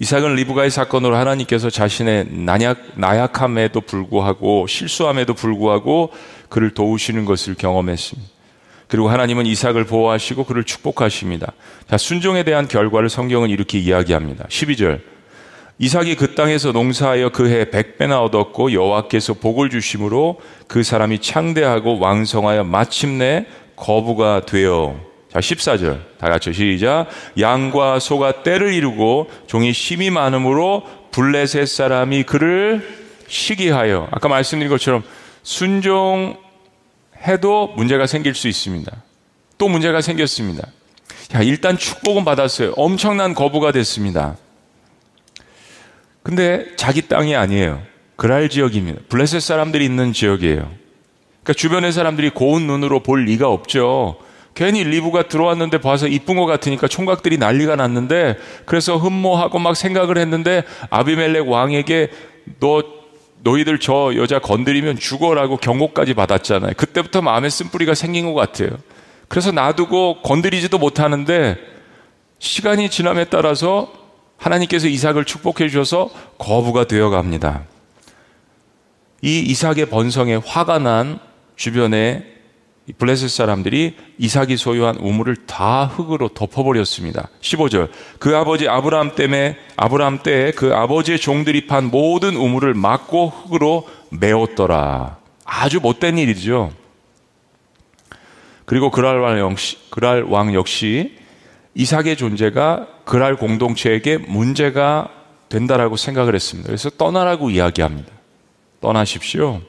이삭은 0.00 0.34
리브가의 0.34 0.70
사건으로 0.70 1.14
하나님께서 1.14 1.68
자신의 1.68 2.28
나약, 2.30 2.78
나약함에도 2.96 3.82
불구하고 3.82 4.66
실수함에도 4.66 5.34
불구하고 5.34 6.10
그를 6.48 6.70
도우시는 6.70 7.26
것을 7.26 7.54
경험했습니다. 7.54 8.30
그리고 8.88 9.10
하나님은 9.10 9.44
이삭을 9.44 9.84
보호하시고 9.84 10.44
그를 10.44 10.64
축복하십니다. 10.64 11.52
자, 11.88 11.98
순종에 11.98 12.42
대한 12.44 12.66
결과를 12.66 13.10
성경은 13.10 13.50
이렇게 13.50 13.78
이야기합니다. 13.78 14.46
12절. 14.48 15.00
이삭이 15.78 16.16
그 16.16 16.34
땅에서 16.34 16.72
농사하여 16.72 17.28
그해 17.30 17.70
백배나 17.70 18.22
얻었고 18.22 18.72
여호와께서 18.72 19.34
복을 19.34 19.68
주심으로 19.68 20.40
그 20.66 20.82
사람이 20.82 21.20
창대하고 21.20 21.98
왕성하여 21.98 22.64
마침내 22.64 23.46
거부가 23.76 24.46
되어 24.46 25.09
자 25.32 25.38
14절 25.38 26.00
다 26.18 26.28
같이 26.28 26.52
시작 26.52 27.06
양과 27.38 28.00
소가 28.00 28.42
때를 28.42 28.74
이루고 28.74 29.30
종이 29.46 29.72
심이 29.72 30.10
많음으로 30.10 30.84
블레셋 31.12 31.68
사람이 31.68 32.24
그를 32.24 33.00
시기하여 33.28 34.08
아까 34.10 34.28
말씀드린 34.28 34.68
것처럼 34.68 35.04
순종해도 35.42 36.34
문제가 37.76 38.06
생길 38.06 38.34
수 38.34 38.48
있습니다. 38.48 38.90
또 39.56 39.68
문제가 39.68 40.00
생겼습니다. 40.00 40.66
야, 41.34 41.42
일단 41.42 41.78
축복은 41.78 42.24
받았어요. 42.24 42.72
엄청난 42.76 43.34
거부가 43.34 43.70
됐습니다. 43.70 44.36
근데 46.24 46.74
자기 46.76 47.02
땅이 47.02 47.36
아니에요. 47.36 47.82
그랄 48.16 48.48
지역입니다. 48.48 49.02
블레셋 49.08 49.40
사람들이 49.40 49.84
있는 49.84 50.12
지역이에요. 50.12 50.56
그러니까 50.56 51.52
주변의 51.54 51.92
사람들이 51.92 52.30
고운 52.30 52.66
눈으로 52.66 53.02
볼 53.02 53.24
리가 53.24 53.48
없죠. 53.48 54.18
괜히 54.54 54.84
리브가 54.84 55.28
들어왔는데 55.28 55.78
봐서 55.78 56.06
이쁜 56.06 56.36
것 56.36 56.46
같으니까 56.46 56.88
총각들이 56.88 57.38
난리가 57.38 57.76
났는데 57.76 58.36
그래서 58.66 58.96
흠모하고 58.96 59.58
막 59.58 59.76
생각을 59.76 60.18
했는데 60.18 60.64
아비멜렉 60.90 61.48
왕에게 61.48 62.10
너 62.58 62.82
너희들 63.42 63.78
저 63.78 64.12
여자 64.16 64.38
건드리면 64.38 64.98
죽어라고 64.98 65.56
경고까지 65.56 66.14
받았잖아요. 66.14 66.72
그때부터 66.76 67.22
마음에 67.22 67.48
쓴뿌리가 67.48 67.94
생긴 67.94 68.26
것 68.26 68.34
같아요. 68.34 68.70
그래서 69.28 69.52
놔두고 69.52 70.22
건드리지도 70.22 70.78
못하는데 70.78 71.56
시간이 72.38 72.90
지남에 72.90 73.26
따라서 73.26 73.92
하나님께서 74.36 74.88
이삭을 74.88 75.24
축복해 75.24 75.68
주셔서 75.68 76.10
거부가 76.38 76.84
되어 76.84 77.10
갑니다. 77.10 77.64
이 79.22 79.40
이삭의 79.40 79.86
번성에 79.86 80.36
화가 80.44 80.78
난 80.78 81.18
주변의 81.56 82.39
블레셋 82.98 83.30
사람들이 83.30 83.96
이삭이 84.18 84.56
소유한 84.56 84.96
우물을 84.96 85.46
다 85.46 85.86
흙으로 85.86 86.28
덮어버렸습니다. 86.28 87.28
15절. 87.40 87.88
그 88.18 88.36
아버지 88.36 88.68
아브라함 88.68 89.14
때문에 89.14 89.56
아브라함 89.76 90.22
때에 90.22 90.52
그 90.52 90.74
아버지의 90.74 91.18
종들이 91.18 91.66
판 91.66 91.86
모든 91.86 92.36
우물을 92.36 92.74
막고 92.74 93.28
흙으로 93.28 93.88
메웠더라. 94.10 95.18
아주 95.44 95.80
못된 95.80 96.18
일이죠. 96.18 96.72
그리고 98.64 98.90
그랄 98.90 99.18
왕 99.20 99.38
역시, 99.38 99.76
그랄 99.90 100.22
왕 100.22 100.54
역시 100.54 101.16
이삭의 101.74 102.16
존재가 102.16 102.86
그랄 103.04 103.36
공동체에게 103.36 104.18
문제가 104.18 105.08
된다라고 105.48 105.96
생각을 105.96 106.34
했습니다. 106.34 106.68
그래서 106.68 106.90
떠나라고 106.90 107.50
이야기합니다. 107.50 108.12
떠나십시오. 108.80 109.60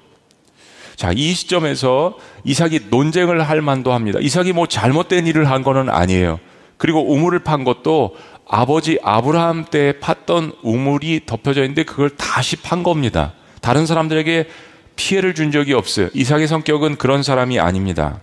자, 1.02 1.12
이 1.16 1.34
시점에서 1.34 2.16
이삭이 2.44 2.82
논쟁을 2.92 3.42
할 3.42 3.60
만도 3.64 3.92
합니다. 3.92 4.20
이삭이 4.22 4.54
뭐 4.54 4.68
잘못된 4.68 5.26
일을 5.26 5.50
한 5.50 5.64
거는 5.64 5.90
아니에요. 5.90 6.40
그리고 6.78 7.12
우물을 7.12 7.40
판 7.40 7.64
것도 7.64 8.16
아버지 8.48 9.00
아브라함 9.02 9.66
때 9.72 9.96
팠던 10.00 10.58
우물이 10.62 11.22
덮여져 11.26 11.62
있는데 11.62 11.86
그걸 11.86 12.12
다시 12.12 12.56
판 12.56 12.84
겁니다. 12.84 13.34
다른 13.62 13.88
사람들에게 13.88 14.48
피해를 14.96 15.34
준 15.34 15.52
적이 15.52 15.74
없어요. 15.74 16.10
이삭의 16.14 16.48
성격은 16.48 16.98
그런 16.98 17.24
사람이 17.24 17.60
아닙니다. 17.60 18.20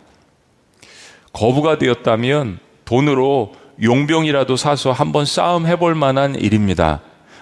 거부가 1.33 1.79
되었다면 1.79 2.61
돈으로 2.85 3.55
용병이라도 3.83 4.55
사서 4.55 4.93
한번 4.93 5.25
싸움 5.25 5.67
해볼 5.67 5.97
만한 5.97 6.37
일입니다. 6.37 7.01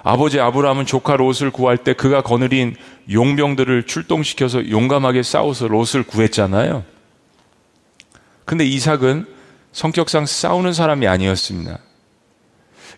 아버지 0.08 0.38
아브라함은 0.38 0.86
조카 0.86 1.16
롯을 1.16 1.50
구할 1.50 1.78
때 1.78 1.92
그가 1.92 2.22
거느린 2.22 2.76
용병들을 3.10 3.82
출동시켜서 3.88 4.70
용감하게 4.70 5.24
싸워서 5.24 5.66
롯을 5.66 6.04
구했잖아요. 6.06 6.84
근데 8.44 8.64
이삭은 8.64 9.26
성격상 9.72 10.26
싸우는 10.26 10.74
사람이 10.74 11.08
아니었습니다. 11.08 11.80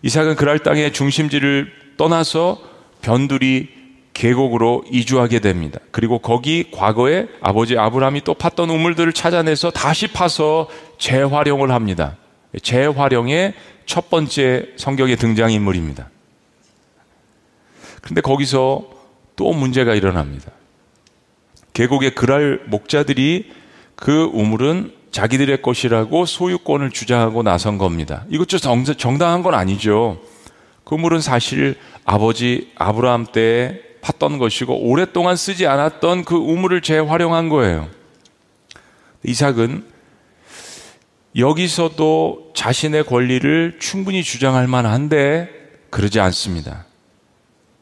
이삭은 0.03 0.35
그랄 0.35 0.59
땅의 0.59 0.93
중심지를 0.93 1.71
떠나서 1.97 2.61
변두리 3.01 3.69
계곡으로 4.13 4.83
이주하게 4.91 5.39
됩니다. 5.39 5.79
그리고 5.89 6.19
거기 6.19 6.69
과거에 6.69 7.25
아버지 7.41 7.75
아브라함이 7.75 8.21
또 8.23 8.35
팠던 8.35 8.69
우물들을 8.69 9.13
찾아내서 9.13 9.71
다시 9.71 10.09
파서 10.09 10.69
재활용을 10.99 11.71
합니다. 11.71 12.17
재활용의 12.61 13.55
첫 13.87 14.11
번째 14.11 14.67
성경의 14.77 15.17
등장인물입니다. 15.17 16.11
근데 18.01 18.21
거기서 18.21 18.89
또 19.35 19.53
문제가 19.53 19.95
일어납니다. 19.95 20.51
계곡의 21.73 22.15
그랄 22.15 22.61
목자들이 22.67 23.51
그 23.95 24.29
우물은 24.33 24.93
자기들의 25.11 25.61
것이라고 25.61 26.25
소유권을 26.25 26.91
주장하고 26.91 27.43
나선 27.43 27.77
겁니다. 27.77 28.25
이것도 28.29 28.57
정당한 28.95 29.43
건 29.43 29.53
아니죠. 29.53 30.19
그 30.83 30.95
우물은 30.95 31.21
사실 31.21 31.75
아버지 32.05 32.71
아브라함 32.75 33.27
때 33.31 33.81
팠던 34.01 34.39
것이고 34.39 34.75
오랫동안 34.89 35.35
쓰지 35.35 35.67
않았던 35.67 36.25
그 36.25 36.35
우물을 36.35 36.81
재활용한 36.81 37.49
거예요. 37.49 37.89
이삭은 39.23 39.85
여기서도 41.35 42.51
자신의 42.55 43.03
권리를 43.03 43.77
충분히 43.79 44.23
주장할 44.23 44.67
만한데 44.67 45.49
그러지 45.89 46.19
않습니다. 46.19 46.85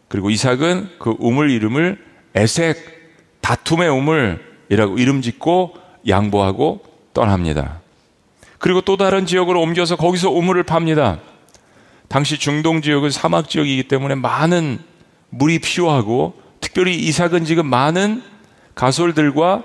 그리고 0.07 0.29
이삭은 0.29 0.89
그 0.99 1.15
우물 1.19 1.51
이름을 1.51 2.03
에색, 2.35 3.41
다툼의 3.41 3.89
우물이라고 3.89 4.97
이름 4.97 5.21
짓고 5.21 5.75
양보하고 6.07 6.83
떠납니다. 7.13 7.81
그리고 8.59 8.81
또 8.81 8.97
다른 8.97 9.25
지역으로 9.25 9.61
옮겨서 9.61 9.95
거기서 9.95 10.31
우물을 10.31 10.63
팝니다. 10.63 11.19
당시 12.07 12.37
중동 12.37 12.81
지역은 12.81 13.09
사막 13.09 13.49
지역이기 13.49 13.87
때문에 13.87 14.15
많은 14.15 14.79
물이 15.29 15.59
필요하고 15.59 16.41
특별히 16.61 16.95
이삭은 16.95 17.45
지금 17.45 17.67
많은 17.67 18.23
가솔들과 18.75 19.63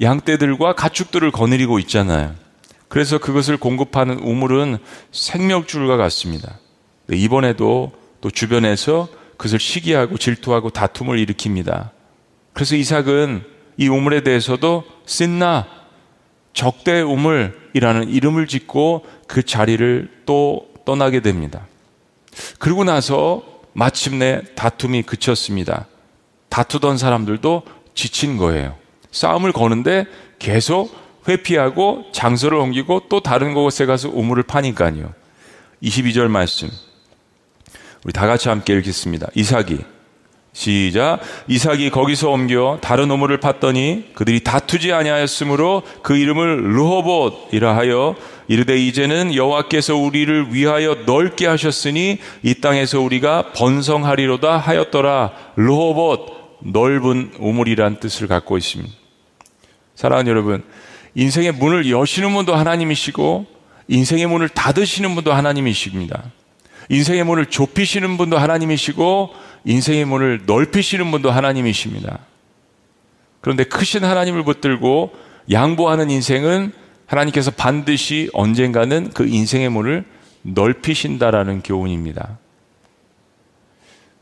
양떼들과 0.00 0.74
가축들을 0.74 1.30
거느리고 1.30 1.78
있잖아요. 1.80 2.34
그래서 2.88 3.18
그것을 3.18 3.56
공급하는 3.56 4.18
우물은 4.18 4.78
생명줄과 5.12 5.96
같습니다. 5.96 6.58
이번에도 7.10 7.92
또 8.20 8.30
주변에서 8.30 9.08
그것을 9.36 9.58
시기하고 9.58 10.18
질투하고 10.18 10.70
다툼을 10.70 11.24
일으킵니다. 11.24 11.90
그래서 12.52 12.76
이삭은 12.76 13.44
이 13.76 13.88
우물에 13.88 14.22
대해서도 14.22 14.84
쓴나 15.06 15.66
적대 16.52 17.00
우물이라는 17.00 18.08
이름을 18.08 18.46
짓고 18.46 19.04
그 19.26 19.42
자리를 19.42 20.22
또 20.26 20.68
떠나게 20.84 21.20
됩니다. 21.20 21.66
그리고 22.58 22.84
나서 22.84 23.42
마침내 23.72 24.42
다툼이 24.54 25.02
그쳤습니다. 25.02 25.86
다투던 26.48 26.98
사람들도 26.98 27.62
지친 27.94 28.36
거예요. 28.36 28.76
싸움을 29.10 29.52
거는데 29.52 30.06
계속 30.38 30.94
회피하고 31.28 32.04
장소를 32.12 32.58
옮기고 32.58 33.08
또 33.08 33.20
다른 33.20 33.54
곳에 33.54 33.86
가서 33.86 34.08
우물을 34.10 34.44
파니까요. 34.44 35.12
22절 35.82 36.28
말씀. 36.28 36.70
우리 38.04 38.12
다 38.12 38.26
같이 38.26 38.48
함께 38.48 38.74
읽겠습니다. 38.74 39.28
이삭이 39.34 39.78
시작 40.52 41.18
이삭이 41.48 41.90
거기서 41.90 42.30
옮겨 42.30 42.78
다른 42.80 43.10
우물을 43.10 43.40
팠더니 43.40 44.14
그들이 44.14 44.44
다투지 44.44 44.92
아니하였으므로 44.92 45.82
그 46.02 46.16
이름을 46.16 46.76
르호봇이라 46.76 47.76
하여 47.76 48.14
이르되 48.46 48.78
이제는 48.78 49.34
여호와께서 49.34 49.96
우리를 49.96 50.54
위하여 50.54 50.98
넓게 51.06 51.48
하셨으니 51.48 52.18
이 52.44 52.54
땅에서 52.54 53.00
우리가 53.00 53.52
번성하리로다 53.52 54.58
하였더라 54.58 55.32
르호봇 55.56 56.60
넓은 56.62 57.32
우물이란 57.38 57.98
뜻을 57.98 58.28
갖고 58.28 58.56
있습니다. 58.56 58.92
사랑하는 59.96 60.30
여러분 60.30 60.62
인생의 61.16 61.52
문을 61.52 61.90
여시는 61.90 62.32
분도 62.32 62.54
하나님이시고 62.54 63.46
인생의 63.88 64.26
문을 64.26 64.50
닫으시는 64.50 65.14
분도 65.16 65.32
하나님이십니다. 65.32 66.30
인생의 66.88 67.24
문을 67.24 67.46
좁히시는 67.46 68.16
분도 68.16 68.38
하나님이시고 68.38 69.30
인생의 69.64 70.04
문을 70.04 70.42
넓히시는 70.46 71.10
분도 71.10 71.30
하나님이십니다. 71.30 72.18
그런데 73.40 73.64
크신 73.64 74.04
하나님을 74.04 74.44
붙들고 74.44 75.12
양보하는 75.50 76.10
인생은 76.10 76.72
하나님께서 77.06 77.50
반드시 77.50 78.30
언젠가는 78.32 79.10
그 79.12 79.26
인생의 79.26 79.68
문을 79.68 80.04
넓히신다라는 80.42 81.62
교훈입니다. 81.62 82.38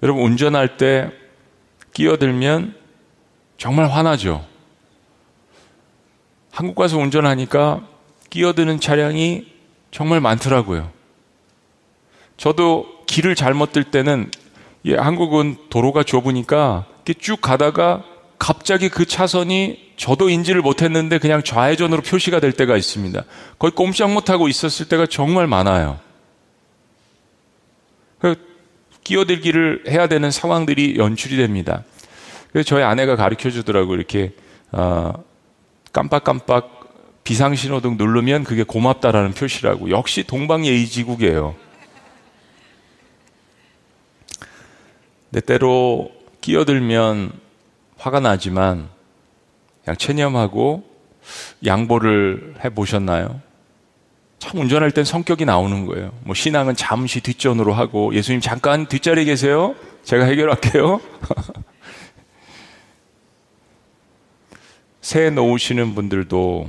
여러분, 0.03 0.25
운전할 0.25 0.77
때 0.77 1.11
끼어들면 1.95 2.75
정말 3.57 3.89
화나죠. 3.89 4.45
한국 6.51 6.75
가서 6.75 6.99
운전하니까 6.99 7.87
끼어드는 8.31 8.81
차량이 8.81 9.47
정말 9.91 10.21
많더라고요. 10.21 10.91
저도 12.43 12.87
길을 13.07 13.37
잘못 13.37 13.71
들 13.71 13.85
때는 13.85 14.29
예, 14.85 14.97
한국은 14.97 15.59
도로가 15.71 16.03
좁으니까 16.03 16.87
쭉 17.21 17.41
가다가 17.41 18.03
갑자기 18.37 18.89
그 18.89 19.07
차선이 19.07 19.93
저도 19.97 20.29
인지를 20.29 20.61
못했는데 20.61 21.19
그냥 21.19 21.45
좌회전으로 21.45 22.03
표시가 22.03 22.41
될 22.41 22.51
때가 22.51 22.77
있습니다. 22.77 23.23
거의 23.61 23.71
꼼짝 23.71 24.13
못하고 24.13 24.49
있었을 24.49 24.89
때가 24.89 25.07
정말 25.07 25.47
많아요. 25.47 26.01
그 28.19 28.35
끼어들기를 29.05 29.85
해야 29.87 30.09
되는 30.09 30.33
상황들이 30.33 30.97
연출이 30.97 31.37
됩니다. 31.37 31.85
그래서 32.51 32.67
저희 32.67 32.83
아내가 32.83 33.15
가르쳐 33.15 33.51
주더라고 33.51 33.95
이렇게 33.95 34.33
어, 34.73 35.13
깜빡깜빡 35.93 37.23
비상신호등 37.23 37.99
누르면 37.99 38.43
그게 38.43 38.65
고맙다라는 38.65 39.31
표시라고. 39.31 39.91
역시 39.91 40.25
동방예의지국이에요. 40.25 41.71
내 45.33 45.41
때로 45.41 46.13
끼어들면 46.43 47.33
화가 47.97 48.21
나지만 48.21 48.89
그냥 49.83 49.97
체념하고 49.97 50.85
양보를 51.65 52.57
해 52.63 52.69
보셨나요? 52.71 53.41
참 54.39 54.61
운전할 54.61 54.91
땐 54.91 55.05
성격이 55.05 55.45
나오는 55.47 55.87
거예요. 55.87 56.13
뭐 56.25 56.35
신앙은 56.35 56.77
잠시 56.77 57.21
뒷전으로 57.21 57.73
하고 57.73 58.15
예수님 58.15 58.41
잠깐 58.41 58.87
뒷자리에 58.87 59.25
계세요. 59.25 59.75
제가 60.05 60.25
해결할게요. 60.27 61.01
새 65.01 65.31
놓으시는 65.31 65.95
분들도 65.95 66.69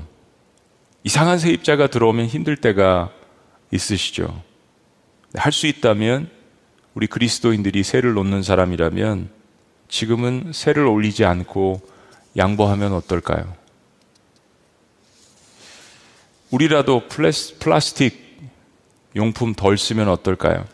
이상한 1.04 1.38
세입자가 1.38 1.88
들어오면 1.88 2.28
힘들 2.28 2.56
때가 2.56 3.12
있으시죠. 3.72 4.42
할 5.36 5.52
수 5.52 5.68
있다면 5.68 6.30
우리 6.94 7.08
그리스도인들이 7.08 7.84
세를 7.84 8.14
놓는 8.14 8.44
사람이라면 8.44 9.30
지금은 9.90 10.52
세를 10.54 10.86
올리지 10.86 11.26
않고 11.26 11.82
양보하면 12.38 12.94
어떨까요? 12.94 13.54
우리라도 16.52 17.08
플라스, 17.08 17.58
플라스틱 17.58 18.22
용품 19.16 19.54
덜 19.54 19.78
쓰면 19.78 20.08
어떨까요? 20.08 20.66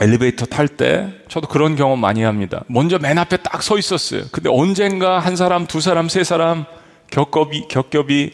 엘리베이터 0.00 0.44
탈 0.46 0.66
때 0.66 1.12
저도 1.28 1.46
그런 1.46 1.76
경험 1.76 2.00
많이 2.00 2.22
합니다. 2.24 2.64
먼저 2.66 2.98
맨 2.98 3.16
앞에 3.18 3.36
딱 3.38 3.62
서 3.62 3.78
있었어요. 3.78 4.22
근데 4.32 4.50
언젠가 4.50 5.20
한 5.20 5.36
사람, 5.36 5.66
두 5.68 5.80
사람, 5.80 6.08
세 6.08 6.24
사람 6.24 6.64
겹겹이, 7.10 7.68
겹겹이 7.68 8.32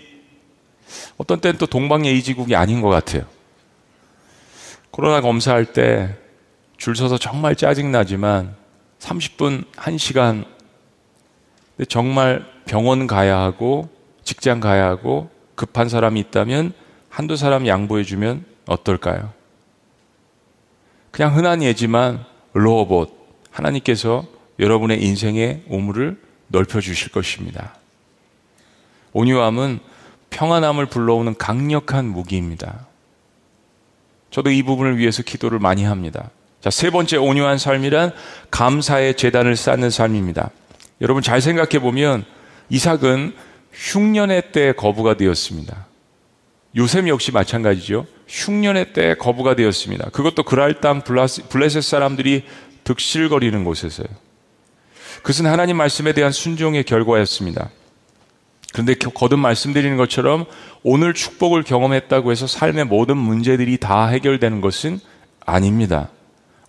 어떤 1.19 1.41
때는 1.41 1.59
또 1.59 1.67
동방예의지국이 1.67 2.57
아닌 2.57 2.81
것 2.81 2.89
같아요. 2.89 3.25
코로나 4.91 5.21
검사할 5.21 5.67
때 5.67 6.17
줄 6.81 6.97
서서 6.97 7.19
정말 7.19 7.57
짜증나지만 7.57 8.57
30분, 9.01 9.67
1시간 9.75 10.47
정말 11.91 12.47
병원 12.65 13.07
가야 13.07 13.39
하고 13.39 13.91
직장 14.25 14.61
가야 14.61 14.87
하고 14.87 15.29
급한 15.57 15.91
사람이 15.91 16.19
있다면 16.21 16.73
한두 17.11 17.37
사람 17.37 17.67
양보해 17.67 18.03
주면 18.03 18.47
어떨까요? 18.67 19.31
그냥 21.11 21.37
흔한 21.37 21.63
예지만 21.63 22.25
로봇 22.55 23.15
하나님께서 23.51 24.25
여러분의 24.59 25.05
인생의 25.05 25.65
오물을 25.69 26.19
넓혀 26.49 26.81
주실 26.81 27.13
것입니다. 27.13 27.75
온유함은 29.13 29.81
평안함을 30.31 30.87
불러오는 30.87 31.37
강력한 31.37 32.07
무기입니다. 32.07 32.87
저도 34.31 34.51
이 34.51 34.63
부분을 34.63 34.97
위해서 34.97 35.23
기도를 35.23 35.59
많이 35.59 35.85
합니다. 35.85 36.31
자, 36.61 36.71
세 36.71 36.91
번째 36.91 37.17
온유한 37.17 37.59
삶이란 37.59 38.13
감사의 38.51 39.17
재단을 39.17 39.57
쌓는 39.57 39.91
삶입니다. 39.91 40.51
여러분 41.01 41.23
잘 41.23 41.41
생각해 41.41 41.79
보면 41.79 42.25
이삭은 42.69 43.35
흉년의 43.73 44.53
때 44.53 44.73
거부가 44.73 45.15
되었습니다. 45.15 45.87
요셉 46.77 47.09
역시 47.09 47.33
마찬가지죠. 47.33 48.07
흉년의 48.29 48.93
때 48.93 49.15
거부가 49.15 49.57
되었습니다. 49.57 50.11
그것도 50.11 50.45
그랄 50.45 50.81
땅 50.81 51.03
블레셋 51.03 51.83
사람들이 51.83 52.45
득실거리는 52.85 53.65
곳에서요. 53.65 54.07
그것은 55.19 55.47
하나님 55.47 55.77
말씀에 55.77 56.13
대한 56.13 56.31
순종의 56.31 56.85
결과였습니다. 56.85 57.71
그런데 58.73 58.95
거듭 58.95 59.39
말씀드리는 59.39 59.97
것처럼 59.97 60.45
오늘 60.83 61.13
축복을 61.13 61.65
경험했다고 61.65 62.31
해서 62.31 62.47
삶의 62.47 62.85
모든 62.85 63.17
문제들이 63.17 63.79
다 63.79 64.07
해결되는 64.07 64.61
것은 64.61 65.01
아닙니다. 65.45 66.09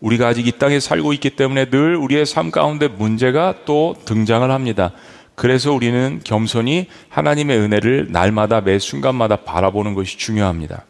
우리가 0.01 0.27
아직 0.27 0.47
이 0.47 0.51
땅에 0.51 0.79
살고 0.79 1.13
있기 1.13 1.31
때문에 1.31 1.69
늘 1.69 1.95
우리의 1.95 2.25
삶 2.25 2.51
가운데 2.51 2.87
문제가 2.87 3.55
또 3.65 3.95
등장을 4.05 4.49
합니다. 4.49 4.91
그래서 5.35 5.71
우리는 5.71 6.19
겸손히 6.23 6.87
하나님의 7.09 7.57
은혜를 7.57 8.07
날마다 8.09 8.61
매 8.61 8.79
순간마다 8.79 9.37
바라보는 9.37 9.93
것이 9.93 10.17
중요합니다. 10.17 10.85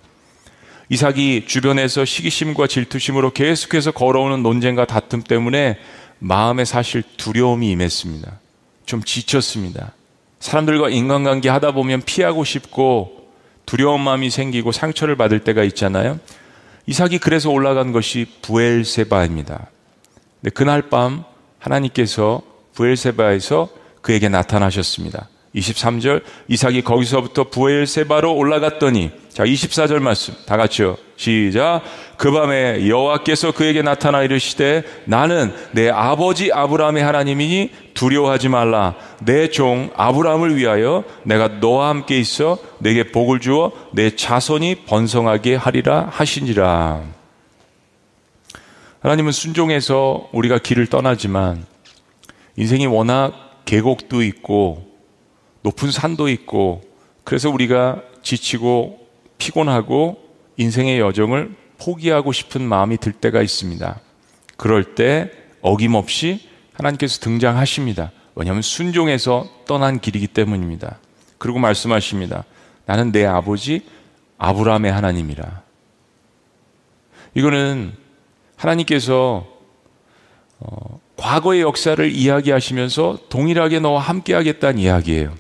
이삭이 0.89 1.45
주변에서 1.45 2.03
시기심과 2.03 2.67
질투심으로 2.67 3.31
계속해서 3.31 3.91
걸어오는 3.91 4.43
논쟁과 4.43 4.85
다툼 4.85 5.21
때문에 5.21 5.77
마음에 6.19 6.65
사실 6.65 7.03
두려움이 7.17 7.69
임했습니다. 7.71 8.39
좀 8.85 9.03
지쳤습니다. 9.03 9.93
사람들과 10.39 10.89
인간관계 10.89 11.49
하다 11.49 11.71
보면 11.71 12.01
피하고 12.01 12.43
싶고 12.43 13.29
두려운 13.65 14.01
마음이 14.01 14.29
생기고 14.29 14.71
상처를 14.71 15.15
받을 15.15 15.39
때가 15.39 15.63
있잖아요. 15.63 16.19
이삭이 16.87 17.19
그래서 17.19 17.49
올라간 17.49 17.91
것이 17.91 18.25
부엘세바입니다. 18.41 19.67
그날 20.53 20.89
밤 20.89 21.23
하나님께서 21.59 22.41
부엘세바에서 22.73 23.69
그에게 24.01 24.29
나타나셨습니다. 24.29 25.29
23절 25.55 26.23
이삭이 26.47 26.81
거기서부터 26.81 27.45
부엘세바로 27.45 28.33
올라갔더니 28.35 29.11
자 29.29 29.43
24절 29.43 29.99
말씀 29.99 30.33
다 30.45 30.57
같이요. 30.57 30.97
시작. 31.17 31.81
그 32.17 32.31
밤에 32.31 32.87
여호와께서 32.87 33.51
그에게 33.51 33.81
나타나 33.81 34.23
이르시되 34.23 34.83
나는 35.05 35.53
내 35.71 35.89
아버지 35.89 36.51
아브라함의 36.51 37.03
하나님이니 37.03 37.71
두려워하지 37.93 38.49
말라. 38.49 38.95
내 39.23 39.49
종 39.49 39.91
아브라함을 39.95 40.55
위하여 40.55 41.03
내가 41.23 41.47
너와 41.59 41.89
함께 41.89 42.17
있어 42.19 42.57
내게 42.79 43.11
복을 43.11 43.39
주어 43.39 43.71
내 43.91 44.15
자손이 44.15 44.85
번성하게 44.85 45.55
하리라 45.55 46.07
하시니라. 46.11 47.01
하나님은 49.01 49.31
순종해서 49.31 50.29
우리가 50.31 50.59
길을 50.59 50.87
떠나지만 50.87 51.65
인생이 52.55 52.85
워낙 52.85 53.63
계곡도 53.65 54.21
있고 54.23 54.90
높은 55.61 55.91
산도 55.91 56.29
있고 56.29 56.81
그래서 57.23 57.49
우리가 57.49 58.01
지치고 58.23 59.07
피곤하고 59.37 60.21
인생의 60.57 60.99
여정을 60.99 61.55
포기하고 61.79 62.31
싶은 62.31 62.61
마음이 62.61 62.97
들 62.97 63.11
때가 63.11 63.41
있습니다. 63.41 63.99
그럴 64.57 64.95
때 64.95 65.31
어김없이 65.61 66.47
하나님께서 66.73 67.19
등장하십니다. 67.19 68.11
왜냐하면 68.35 68.61
순종해서 68.61 69.47
떠난 69.65 69.99
길이기 69.99 70.27
때문입니다. 70.27 70.99
그리고 71.37 71.59
말씀하십니다. 71.59 72.45
나는 72.85 73.11
내 73.11 73.25
아버지 73.25 73.81
아브라함의 74.37 74.91
하나님이라. 74.91 75.61
이거는 77.35 77.93
하나님께서 78.55 79.47
어, 80.59 80.99
과거의 81.17 81.61
역사를 81.61 82.11
이야기하시면서 82.11 83.19
동일하게 83.29 83.79
너와 83.79 84.01
함께하겠다는 84.01 84.79
이야기예요. 84.79 85.33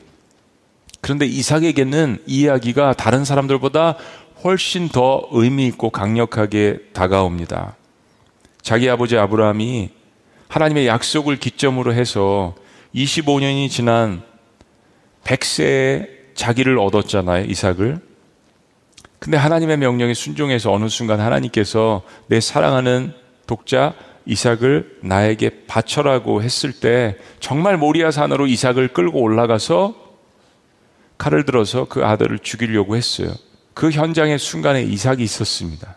그런데 1.01 1.25
이삭에게는 1.25 2.19
이 2.27 2.41
이야기가 2.41 2.93
다른 2.93 3.25
사람들보다 3.25 3.97
훨씬 4.43 4.89
더 4.89 5.27
의미 5.31 5.67
있고 5.67 5.89
강력하게 5.89 6.79
다가옵니다. 6.93 7.75
자기 8.61 8.89
아버지 8.89 9.17
아브라함이 9.17 9.89
하나님의 10.47 10.87
약속을 10.87 11.37
기점으로 11.37 11.93
해서 11.93 12.55
25년이 12.93 13.69
지난 13.69 14.21
100세에 15.23 16.35
자기를 16.35 16.77
얻었잖아요, 16.79 17.45
이삭을. 17.45 17.99
근데 19.19 19.37
하나님의 19.37 19.77
명령에 19.77 20.13
순종해서 20.13 20.71
어느 20.71 20.87
순간 20.89 21.19
하나님께서 21.19 22.01
내 22.27 22.39
사랑하는 22.39 23.13
독자 23.45 23.93
이삭을 24.25 24.99
나에게 25.03 25.65
바쳐라고 25.67 26.41
했을 26.41 26.73
때 26.73 27.17
정말 27.39 27.77
모리아 27.77 28.11
산으로 28.11 28.47
이삭을 28.47 28.89
끌고 28.89 29.21
올라가서 29.21 30.10
칼을 31.21 31.45
들어서 31.45 31.85
그 31.85 32.03
아들을 32.03 32.39
죽이려고 32.39 32.95
했어요. 32.95 33.31
그 33.75 33.91
현장의 33.91 34.39
순간에 34.39 34.81
이삭이 34.81 35.21
있었습니다. 35.21 35.95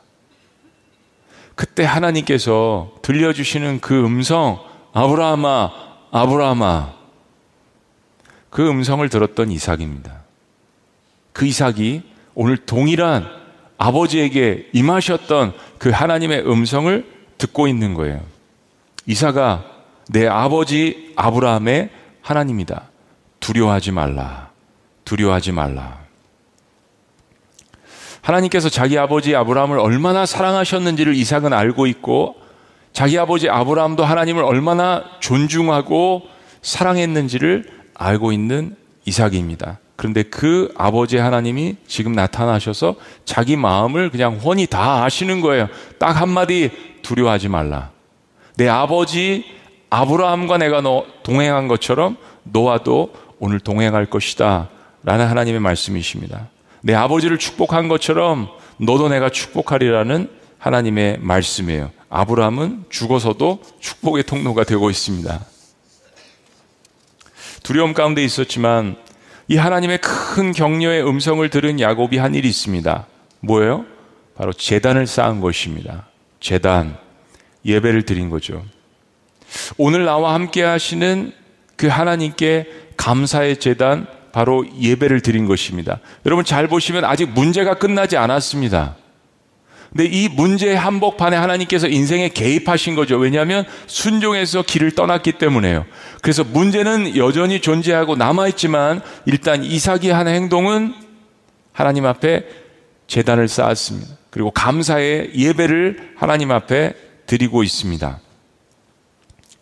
그때 1.55 1.83
하나님께서 1.83 2.93
들려주시는 3.01 3.81
그 3.81 4.05
음성, 4.05 4.61
아브라함아, 4.93 5.71
아브라함아. 6.11 6.93
그 8.51 8.69
음성을 8.69 9.09
들었던 9.09 9.51
이삭입니다. 9.51 10.25
그 11.33 11.47
이삭이 11.47 12.03
오늘 12.35 12.59
동일한 12.59 13.27
아버지에게 13.79 14.69
임하셨던 14.75 15.55
그 15.79 15.89
하나님의 15.89 16.47
음성을 16.47 17.03
듣고 17.39 17.67
있는 17.67 17.95
거예요. 17.95 18.21
이삭아, 19.07 19.65
내 20.11 20.27
아버지 20.27 21.15
아브라함의 21.17 21.89
하나님이다. 22.21 22.91
두려워하지 23.41 23.93
말라. 23.93 24.54
두려워하지 25.05 25.53
말라. 25.53 26.05
하나님께서 28.23 28.69
자기 28.71 28.99
아버지 28.99 29.37
아브라함을 29.37 29.79
얼마나 29.79 30.25
사랑하셨는지를 30.25 31.15
이삭은 31.15 31.53
알고 31.53 31.87
있고 31.89 32.37
자기 32.93 33.19
아버지 33.19 33.51
아브라함도 33.51 34.05
하나님을 34.05 34.43
얼마나 34.45 35.05
존중하고 35.21 36.23
사랑했는지를 36.63 37.67
알고 37.95 38.33
있는 38.33 38.77
이삭입니다. 39.05 39.79
그런데 39.97 40.23
그 40.23 40.73
아버지 40.77 41.19
하나님이 41.19 41.77
지금 41.87 42.13
나타나셔서 42.13 42.97
자기 43.25 43.57
마음을 43.57 44.11
그냥 44.11 44.39
훤히 44.39 44.67
다 44.67 45.05
아시는 45.05 45.41
거예요. 45.41 45.69
딱 45.99 46.21
한마디 46.21 46.71
두려워하지 47.03 47.49
말라. 47.49 47.91
내 48.57 48.69
아버지 48.69 49.45
아브라함과 49.91 50.59
내가 50.59 50.81
너 50.81 51.05
동행한 51.23 51.69
것처럼 51.69 52.17
너와도 52.45 53.13
오늘 53.39 53.61
동행할 53.61 54.07
것이다. 54.07 54.69
라는 55.05 55.27
하나님의 55.27 55.61
말씀이십니다. 55.61 56.49
내 56.81 56.95
아버지를 56.95 57.39
축복한 57.39 57.89
것처럼 57.89 58.49
너도 58.79 59.09
내가 59.09 59.31
축복하리라는 59.31 60.29
하나님의 60.59 61.19
말씀이에요. 61.21 61.91
아브라함은 62.09 62.87
죽어서도 62.89 63.61
축복의 63.81 64.25
통로가 64.25 64.65
되고 64.65 64.91
있습니다. 64.91 65.45
두려움 67.63 67.93
가운데 67.93 68.25
있었지만 68.25 68.97
이 69.49 69.57
하나님의 69.57 69.99
큰 69.99 70.53
격려의 70.53 71.07
음성을 71.07 71.47
들은 71.51 71.81
야곱이 71.81 72.17
한 72.17 72.35
일이 72.35 72.49
있습니다. 72.49 73.07
뭐예요? 73.41 73.85
바로 74.37 74.53
재단을 74.53 75.07
쌓은 75.07 75.41
것입니다. 75.41 76.07
재단, 76.41 76.97
예배를 77.65 78.05
드린 78.05 78.31
거죠. 78.31 78.65
오늘 79.77 80.05
나와 80.05 80.35
함께 80.35 80.63
하시는 80.63 81.33
그 81.77 81.89
하나님께 81.89 82.67
감사의 82.97 83.59
재단, 83.59 84.07
바로 84.35 84.67
예배를 84.81 85.21
드린 85.21 85.47
것입니다. 85.47 86.01
여러분 86.27 86.45
잘 86.45 86.67
보시면 86.67 87.05
아직 87.05 87.31
문제가 87.31 87.75
끝나지 87.75 88.17
않았습니다. 88.17 88.97
근데 89.91 90.07
이 90.07 90.29
문제의 90.29 90.77
한복판에 90.77 91.37
하나님께서 91.37 91.87
인생에 91.87 92.31
개입하신 92.31 92.97
거죠. 92.97 93.17
왜냐하면 93.17 93.65
순종해서 93.87 94.63
길을 94.63 94.97
떠났기 94.97 95.35
때문에요. 95.39 95.87
그래서 96.21 96.43
문제는 96.43 97.17
여전히 97.17 97.61
존재하고 97.61 98.17
남아있지만 98.17 99.03
일단 99.27 99.63
이삭이 99.63 100.11
한 100.11 100.27
행동은 100.27 100.95
하나님 101.71 102.05
앞에 102.05 102.45
재단을 103.07 103.47
쌓았습니다. 103.47 104.17
그리고 104.31 104.51
감사의 104.51 105.31
예배를 105.37 106.15
하나님 106.17 106.51
앞에 106.51 106.95
드리고 107.27 107.63
있습니다. 107.63 108.19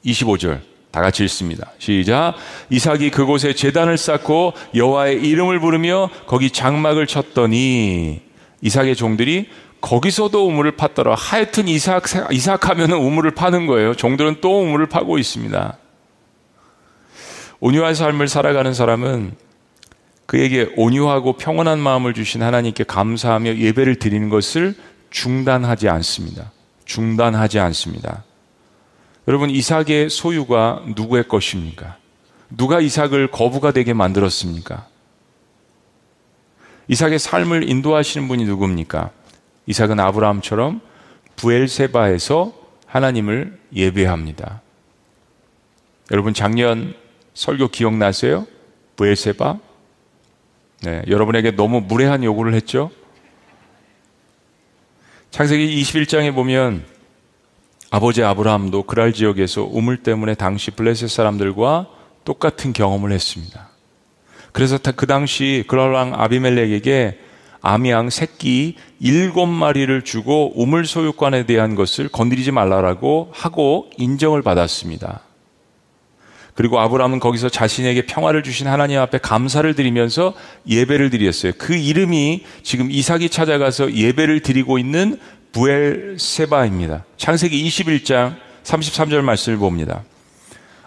25절. 0.06 0.71
다 0.92 1.00
같이 1.00 1.24
읽습니다. 1.24 1.72
시작. 1.78 2.34
이삭이 2.68 3.10
그곳에 3.10 3.54
재단을 3.54 3.96
쌓고 3.96 4.52
여호와의 4.74 5.22
이름을 5.22 5.58
부르며 5.58 6.10
거기 6.26 6.50
장막을 6.50 7.06
쳤더니 7.06 8.20
이삭의 8.60 8.94
종들이 8.94 9.48
거기서도 9.80 10.46
우물을 10.46 10.76
팠더라. 10.76 11.14
하여튼 11.16 11.66
이삭, 11.66 12.04
이삭 12.30 12.68
하면은 12.68 12.98
우물을 12.98 13.32
파는 13.32 13.66
거예요. 13.66 13.94
종들은 13.94 14.36
또 14.40 14.62
우물을 14.62 14.86
파고 14.86 15.18
있습니다. 15.18 15.78
온유한 17.58 17.94
삶을 17.94 18.28
살아가는 18.28 18.74
사람은 18.74 19.32
그에게 20.26 20.72
온유하고 20.76 21.34
평온한 21.34 21.78
마음을 21.78 22.14
주신 22.14 22.42
하나님께 22.42 22.84
감사하며 22.84 23.56
예배를 23.56 23.96
드리는 23.96 24.28
것을 24.28 24.74
중단하지 25.10 25.88
않습니다. 25.88 26.52
중단하지 26.84 27.58
않습니다. 27.58 28.24
여러분, 29.28 29.50
이삭의 29.50 30.10
소유가 30.10 30.82
누구의 30.96 31.28
것입니까? 31.28 31.96
누가 32.50 32.80
이삭을 32.80 33.30
거부가 33.30 33.72
되게 33.72 33.92
만들었습니까? 33.92 34.86
이삭의 36.88 37.18
삶을 37.18 37.68
인도하시는 37.68 38.28
분이 38.28 38.44
누굽니까? 38.44 39.10
이삭은 39.66 40.00
아브라함처럼 40.00 40.80
부엘세바에서 41.36 42.52
하나님을 42.86 43.58
예배합니다. 43.74 44.60
여러분 46.10 46.34
작년 46.34 46.94
설교 47.32 47.68
기억나세요? 47.68 48.46
부엘세바? 48.96 49.58
네, 50.82 51.02
여러분에게 51.08 51.52
너무 51.52 51.80
무례한 51.80 52.22
요구를 52.24 52.54
했죠? 52.54 52.90
창세기 55.30 55.80
21장에 55.82 56.34
보면 56.34 56.84
아버지 57.94 58.24
아브라함도 58.24 58.84
그랄 58.84 59.12
지역에서 59.12 59.68
우물 59.70 59.98
때문에 59.98 60.34
당시 60.34 60.70
블레셋 60.70 61.10
사람들과 61.10 61.88
똑같은 62.24 62.72
경험을 62.72 63.12
했습니다. 63.12 63.68
그래서 64.52 64.78
그 64.96 65.06
당시 65.06 65.62
그랄 65.68 65.92
왕 65.92 66.14
아비멜렉에게 66.14 67.18
암양 67.60 68.08
새끼 68.08 68.76
일곱 68.98 69.44
마리를 69.44 70.04
주고 70.04 70.58
우물 70.58 70.86
소유권에 70.86 71.44
대한 71.44 71.74
것을 71.74 72.08
건드리지 72.08 72.50
말라라고 72.50 73.28
하고 73.30 73.90
인정을 73.98 74.40
받았습니다. 74.40 75.20
그리고 76.54 76.80
아브라함은 76.80 77.20
거기서 77.20 77.50
자신에게 77.50 78.06
평화를 78.06 78.42
주신 78.42 78.68
하나님 78.68 79.00
앞에 79.00 79.18
감사를 79.18 79.74
드리면서 79.74 80.32
예배를 80.66 81.10
드렸어요. 81.10 81.52
그 81.58 81.74
이름이 81.74 82.44
지금 82.62 82.90
이삭이 82.90 83.28
찾아가서 83.28 83.92
예배를 83.92 84.40
드리고 84.40 84.78
있는 84.78 85.18
부엘세바입니다. 85.52 87.04
창세기 87.16 87.64
21장 87.68 88.36
33절 88.64 89.20
말씀을 89.22 89.58
봅니다. 89.58 90.02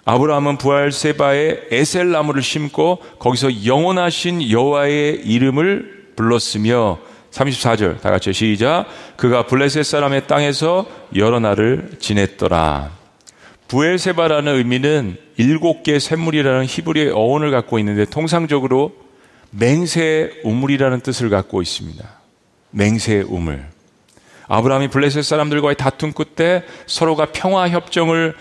아브라함은 0.06 0.58
부엘세바에 0.58 1.68
에셀 1.72 2.12
나무를 2.12 2.44
심고 2.44 3.00
거기서 3.20 3.66
영원하신 3.66 4.50
여호와의 4.50 5.22
이름을 5.26 6.14
불렀으며 6.16 7.00
34절 7.32 8.02
다 8.02 8.12
같이 8.12 8.32
시작 8.32 8.86
그가 9.18 9.46
블레셋 9.46 9.84
사람의 9.84 10.28
땅에서 10.28 10.86
여러 11.16 11.40
날을 11.40 11.98
지냈더라 12.00 12.92
부엘세바라는 13.68 14.56
의미는 14.56 15.18
일곱 15.38 15.84
개 15.84 16.00
샘물이라는 16.00 16.66
히브리의 16.66 17.12
어원을 17.12 17.52
갖고 17.52 17.78
있는데 17.80 18.06
통상적으로 18.06 18.94
맹세 19.50 20.32
우물이라는 20.44 21.02
뜻을 21.02 21.30
갖고 21.30 21.62
있습니다 21.62 22.08
맹세 22.72 23.22
우물 23.28 23.66
아브라함이 24.48 24.90
블레셋 24.90 25.24
사람들과의 25.24 25.76
다툼 25.76 26.14
끝에 26.14 26.64
서로가 26.86 27.28
평화 27.32 27.70
협정을 27.70 28.36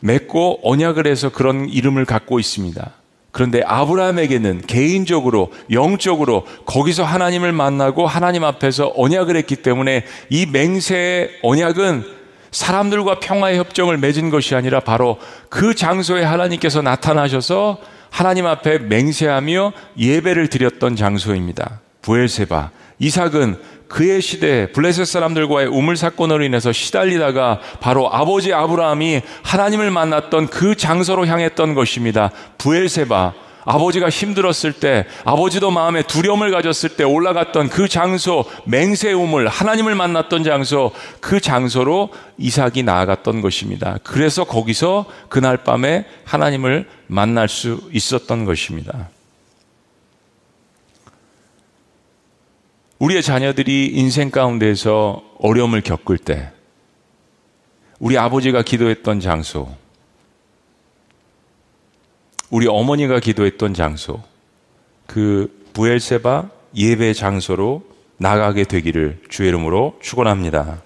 맺고 0.00 0.60
언약을 0.62 1.06
해서 1.06 1.30
그런 1.30 1.68
이름을 1.68 2.04
갖고 2.04 2.38
있습니다 2.38 2.92
그런데 3.32 3.62
아브라함에게는 3.64 4.62
개인적으로 4.66 5.52
영적으로 5.70 6.46
거기서 6.66 7.04
하나님을 7.04 7.52
만나고 7.52 8.06
하나님 8.06 8.44
앞에서 8.44 8.92
언약을 8.96 9.36
했기 9.36 9.56
때문에 9.56 10.04
이 10.30 10.46
맹세의 10.46 11.30
언약은 11.42 12.04
사람들과 12.50 13.20
평화의 13.20 13.58
협정을 13.58 13.98
맺은 13.98 14.30
것이 14.30 14.54
아니라 14.56 14.80
바로 14.80 15.18
그 15.48 15.74
장소에 15.74 16.24
하나님께서 16.24 16.82
나타나셔서 16.82 17.78
하나님 18.10 18.46
앞에 18.46 18.78
맹세하며 18.78 19.72
예배를 19.96 20.48
드렸던 20.48 20.96
장소입니다. 20.96 21.80
부엘세바. 22.02 22.70
이삭은 22.98 23.58
그의 23.88 24.22
시대에 24.22 24.66
블레셋 24.68 25.06
사람들과의 25.06 25.66
우물 25.66 25.96
사건으로 25.96 26.44
인해서 26.44 26.72
시달리다가 26.72 27.60
바로 27.80 28.12
아버지 28.12 28.52
아브라함이 28.52 29.20
하나님을 29.42 29.90
만났던 29.90 30.46
그 30.46 30.76
장소로 30.76 31.26
향했던 31.26 31.74
것입니다. 31.74 32.30
부엘세바. 32.58 33.34
아버지가 33.64 34.08
힘들었을 34.08 34.72
때, 34.80 35.06
아버지도 35.24 35.70
마음에 35.70 36.02
두려움을 36.02 36.50
가졌을 36.50 36.90
때 36.96 37.04
올라갔던 37.04 37.68
그 37.68 37.88
장소, 37.88 38.44
맹세 38.64 39.12
우물, 39.12 39.48
하나님을 39.48 39.94
만났던 39.94 40.44
장소, 40.44 40.92
그 41.20 41.40
장소로 41.40 42.10
이삭이 42.38 42.82
나아갔던 42.82 43.42
것입니다. 43.42 43.98
그래서 44.02 44.44
거기서 44.44 45.04
그날 45.28 45.58
밤에 45.58 46.06
하나님을 46.24 46.88
만날 47.06 47.48
수 47.48 47.80
있었던 47.92 48.44
것입니다. 48.44 49.10
우리의 53.00 53.22
자녀들이 53.22 53.86
인생 53.86 54.30
가운데서 54.30 55.22
어려움을 55.38 55.80
겪을 55.80 56.18
때, 56.18 56.52
우리 57.98 58.18
아버지가 58.18 58.60
기도했던 58.60 59.20
장소, 59.20 59.74
우리 62.50 62.66
어머니가 62.68 63.18
기도했던 63.18 63.72
장소, 63.72 64.22
그 65.06 65.70
부엘세바 65.72 66.50
예배 66.76 67.14
장소로 67.14 67.84
나가게 68.18 68.64
되기를 68.64 69.22
주의 69.30 69.48
이름으로 69.48 69.98
축원합니다. 70.02 70.82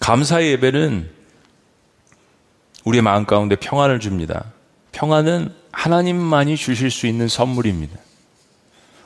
감사의 0.00 0.52
예배는 0.52 1.10
우리의 2.84 3.00
마음 3.00 3.24
가운데 3.24 3.56
평안을 3.56 4.00
줍니다. 4.00 4.52
평안은 4.92 5.54
하나님만이 5.72 6.58
주실 6.58 6.90
수 6.90 7.06
있는 7.06 7.26
선물입니다. 7.26 8.07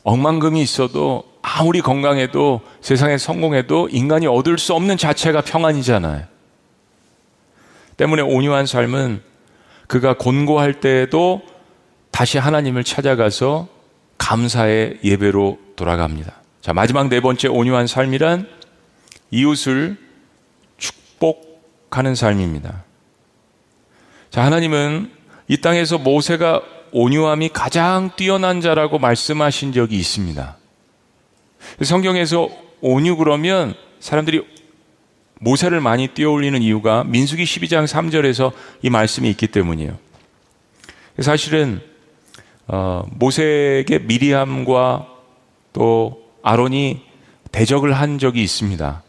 억만금이 0.05 0.61
있어도 0.62 1.25
아무리 1.43 1.81
건강해도 1.81 2.61
세상에 2.81 3.19
성공해도 3.19 3.88
인간이 3.91 4.27
얻을 4.27 4.59
수 4.59 4.75
없는 4.75 4.97
자체가 4.97 5.43
평안이잖아요. 5.43 6.25
때문에 7.97 8.23
온유한 8.23 8.67
삶은 8.67 9.23
그가 9.87 10.17
곤고할 10.17 10.81
때에도 10.81 11.43
다시 12.11 12.38
하나님을 12.38 12.85
찾아가서 12.85 13.69
감사의 14.19 15.01
예배로 15.03 15.59
돌아갑니다. 15.77 16.35
자, 16.61 16.73
마지막 16.73 17.09
네 17.09 17.21
번째 17.21 17.49
온유한 17.49 17.87
삶이란 17.87 18.49
이웃을 19.31 19.97
축복하는 20.79 22.15
삶입니다. 22.15 22.85
자, 24.31 24.45
하나님은 24.45 25.11
이 25.49 25.57
땅에서 25.61 25.99
모세가 25.99 26.62
온유함이 26.92 27.50
가장 27.50 28.11
뛰어난 28.16 28.61
자라고 28.61 28.98
말씀하신 28.98 29.72
적이 29.72 29.96
있습니다. 29.98 30.57
성경에서 31.83 32.50
온유 32.81 33.16
그러면 33.16 33.74
사람들이 34.00 34.44
모세를 35.40 35.81
많이 35.81 36.09
띄어올리는 36.09 36.61
이유가 36.62 37.02
민수기 37.05 37.44
12장 37.44 37.87
3절에서 37.87 38.52
이 38.83 38.90
말씀이 38.90 39.28
있기 39.31 39.48
때문이에요. 39.48 39.98
사실은 41.20 41.81
어, 42.68 43.05
모세에게 43.11 43.98
미리암과 44.00 45.09
또 45.72 46.22
아론이 46.42 47.02
대적을 47.50 47.92
한 47.92 48.18
적이 48.18 48.42
있습니다. 48.42 49.02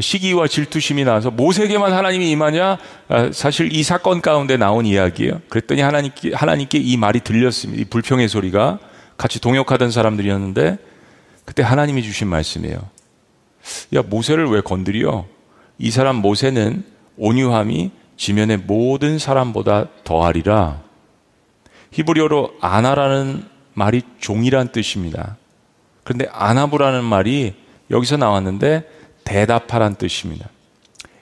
시기와 0.00 0.48
질투심이 0.48 1.04
나서 1.04 1.30
모세에게만 1.30 1.92
하나님이 1.92 2.30
임하냐? 2.30 2.78
아, 3.08 3.30
사실 3.32 3.74
이 3.74 3.82
사건 3.82 4.22
가운데 4.22 4.56
나온 4.56 4.86
이야기예요. 4.86 5.42
그랬더니 5.48 5.82
하나님께, 5.82 6.34
하나님께 6.34 6.78
이 6.78 6.96
말이 6.96 7.20
들렸습니다. 7.20 7.82
이 7.82 7.84
불평의 7.84 8.28
소리가 8.28 8.78
같이 9.18 9.40
동역하던 9.40 9.90
사람들이었는데 9.90 10.78
그때 11.44 11.62
하나님이 11.62 12.02
주신 12.02 12.28
말씀이에요. 12.28 12.78
야, 13.94 14.02
모세를 14.02 14.46
왜 14.48 14.60
건드려? 14.62 15.26
이 15.78 15.90
사람 15.90 16.16
모세는 16.16 16.84
온유함이 17.18 17.90
지면의 18.16 18.58
모든 18.58 19.18
사람보다 19.18 19.88
더하리라. 20.04 20.80
히브리어로 21.90 22.54
아나라는 22.60 23.44
말이 23.74 24.02
종이란 24.18 24.72
뜻입니다. 24.72 25.36
그런데 26.04 26.26
아나부라는 26.32 27.04
말이 27.04 27.54
여기서 27.90 28.16
나왔는데 28.16 28.84
대답하란 29.24 29.94
뜻입니다. 29.96 30.48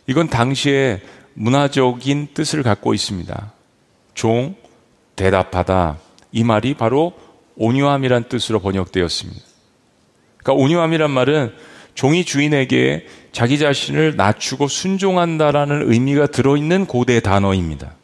이건 0.06 0.28
당시에 0.28 1.00
문화적인 1.34 2.28
뜻을 2.34 2.62
갖고 2.62 2.94
있습니다. 2.94 3.52
종, 4.14 4.54
대답하다. 5.16 5.98
이 6.32 6.44
말이 6.44 6.74
바로 6.74 7.12
온유함이란 7.56 8.24
뜻으로 8.28 8.60
번역되었습니다. 8.60 9.40
그러니까 10.38 10.64
온유함이란 10.64 11.10
말은 11.10 11.52
종이 11.94 12.24
주인에게 12.24 13.06
자기 13.32 13.58
자신을 13.58 14.16
낮추고 14.16 14.68
순종한다라는 14.68 15.90
의미가 15.92 16.28
들어있는 16.28 16.86
고대 16.86 17.20
단어입니다. 17.20 17.94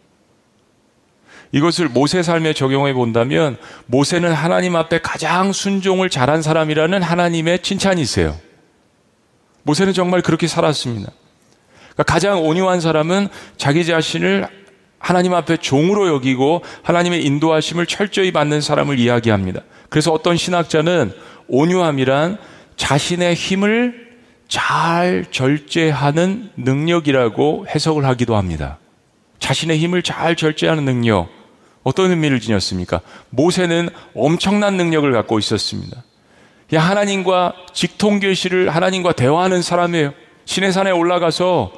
이것을 1.52 1.88
모세 1.88 2.22
삶에 2.22 2.52
적용해 2.52 2.92
본다면 2.92 3.56
모세는 3.87 4.32
하나님 4.32 4.76
앞에 4.76 5.00
가장 5.00 5.52
순종을 5.52 6.11
잘한 6.11 6.42
사람이라는 6.42 7.02
하나님의 7.02 7.61
칭찬이세요. 7.61 8.37
모세는 9.66 9.92
정말 9.92 10.22
그렇게 10.22 10.46
살았습니다. 10.46 11.11
그러니까 11.92 12.02
가장 12.05 12.46
온유한 12.46 12.81
사람은 12.81 13.29
자기 13.57 13.85
자신을 13.85 14.46
하나님 14.98 15.35
앞에 15.35 15.57
종으로 15.57 16.09
여기고 16.09 16.62
하나님의 16.83 17.24
인도하심을 17.24 17.87
철저히 17.87 18.31
받는 18.31 18.61
사람을 18.61 18.98
이야기합니다. 19.00 19.62
그래서 19.90 20.12
어떤 20.12 20.37
신학자는 20.37 21.12
온유함이란 21.48 22.38
자신의 22.76 23.35
힘을 23.35 24.07
잘 24.46 25.26
절제하는 25.33 26.50
능력이라고 26.57 27.66
해석을 27.68 28.05
하기도 28.05 28.37
합니다. 28.37 28.79
자신의 29.40 29.79
힘을 29.79 30.02
잘 30.02 30.37
절제하는 30.37 30.85
능력. 30.85 31.29
어떤 31.83 32.11
의미를 32.11 32.38
지녔습니까? 32.38 33.00
모세는 33.31 33.88
엄청난 34.14 34.76
능력을 34.76 35.11
갖고 35.12 35.40
있었습니다. 35.40 36.05
하나님과 36.74 37.55
직통계시를 37.72 38.70
하나님과 38.70 39.12
대화하는 39.12 39.62
사람이에요. 39.62 40.12
신의 40.46 40.72
산에 40.72 40.90
올라가서 40.90 41.72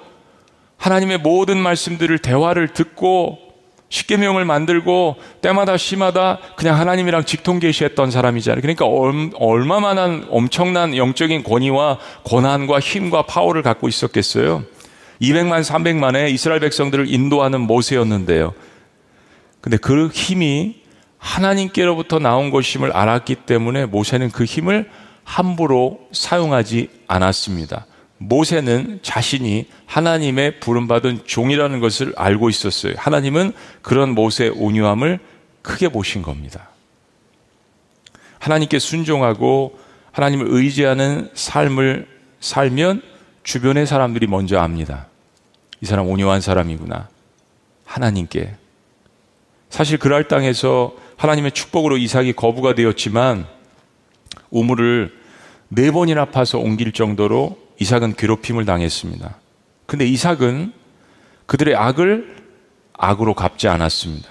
하나님의 0.78 1.18
모든 1.18 1.58
말씀들을 1.58 2.18
대화를 2.18 2.68
듣고 2.68 3.38
십계명을 3.90 4.44
만들고 4.44 5.16
때마다 5.40 5.76
시마다 5.76 6.38
그냥 6.56 6.78
하나님이랑 6.78 7.24
직통계시했던 7.24 8.10
사람이잖아요. 8.10 8.60
그러니까 8.60 8.86
얼마만한 9.38 10.28
엄청난 10.30 10.96
영적인 10.96 11.42
권위와 11.42 11.98
권한과 12.24 12.80
힘과 12.80 13.22
파워를 13.22 13.62
갖고 13.62 13.88
있었겠어요. 13.88 14.64
200만 15.22 15.64
300만의 15.64 16.30
이스라엘 16.30 16.60
백성들을 16.60 17.12
인도하는 17.12 17.62
모세였는데요. 17.62 18.52
근데 19.60 19.76
그 19.78 20.08
힘이 20.08 20.82
하나님께로부터 21.18 22.18
나온 22.18 22.50
것임을 22.50 22.92
알았기 22.92 23.34
때문에 23.34 23.86
모세는 23.86 24.30
그 24.30 24.44
힘을 24.44 24.90
함부로 25.24 26.08
사용하지 26.12 26.88
않았습니다. 27.06 27.86
모세는 28.18 29.00
자신이 29.02 29.66
하나님의 29.86 30.60
부름받은 30.60 31.20
종이라는 31.26 31.80
것을 31.80 32.12
알고 32.16 32.48
있었어요. 32.48 32.94
하나님은 32.96 33.52
그런 33.82 34.10
모세의 34.14 34.50
온유함을 34.50 35.20
크게 35.62 35.88
보신 35.88 36.22
겁니다. 36.22 36.70
하나님께 38.38 38.78
순종하고 38.78 39.78
하나님을 40.12 40.46
의지하는 40.48 41.30
삶을 41.34 42.08
살면 42.40 43.02
주변의 43.42 43.86
사람들이 43.86 44.26
먼저 44.26 44.58
압니다. 44.58 45.06
이 45.80 45.86
사람 45.86 46.08
온유한 46.08 46.40
사람이구나. 46.40 47.08
하나님께. 47.84 48.54
사실 49.70 49.98
그랄 49.98 50.28
땅에서 50.28 50.94
하나님의 51.18 51.52
축복으로 51.52 51.98
이삭이 51.98 52.32
거부가 52.32 52.74
되었지만 52.74 53.46
우물을 54.50 55.12
네 55.68 55.90
번이나 55.90 56.26
파서 56.26 56.58
옮길 56.58 56.92
정도로 56.92 57.58
이삭은 57.80 58.14
괴롭힘을 58.14 58.64
당했습니다. 58.64 59.36
근데 59.86 60.06
이삭은 60.06 60.72
그들의 61.46 61.74
악을 61.74 62.36
악으로 62.94 63.34
갚지 63.34 63.68
않았습니다. 63.68 64.28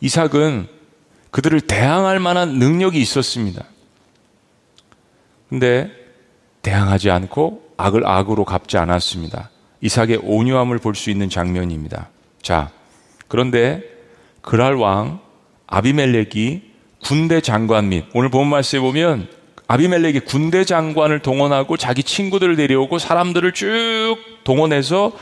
이삭은 0.00 0.68
그들을 1.30 1.60
대항할 1.62 2.20
만한 2.20 2.58
능력이 2.58 3.00
있었습니다. 3.00 3.64
근데 5.48 5.90
대항하지 6.62 7.10
않고 7.10 7.74
악을 7.76 8.06
악으로 8.06 8.44
갚지 8.44 8.76
않았습니다. 8.78 9.50
이삭의 9.80 10.20
온유함을 10.22 10.78
볼 10.78 10.94
수 10.94 11.10
있는 11.10 11.30
장면입니다. 11.30 12.10
자, 12.42 12.70
그런데 13.28 13.82
그랄 14.42 14.74
왕 14.74 15.20
아비멜렉이 15.70 16.62
군대 17.02 17.40
장관 17.40 17.88
및 17.88 18.04
오늘 18.12 18.28
본 18.28 18.48
말씀에 18.48 18.80
보면 18.80 19.28
아비멜렉이 19.68 20.20
군대 20.20 20.64
장관을 20.64 21.20
동원하고 21.20 21.76
자기 21.76 22.02
친구들을 22.02 22.56
데려오고 22.56 22.98
사람들을 22.98 23.52
쭉 23.52 24.16
동원해서 24.44 25.12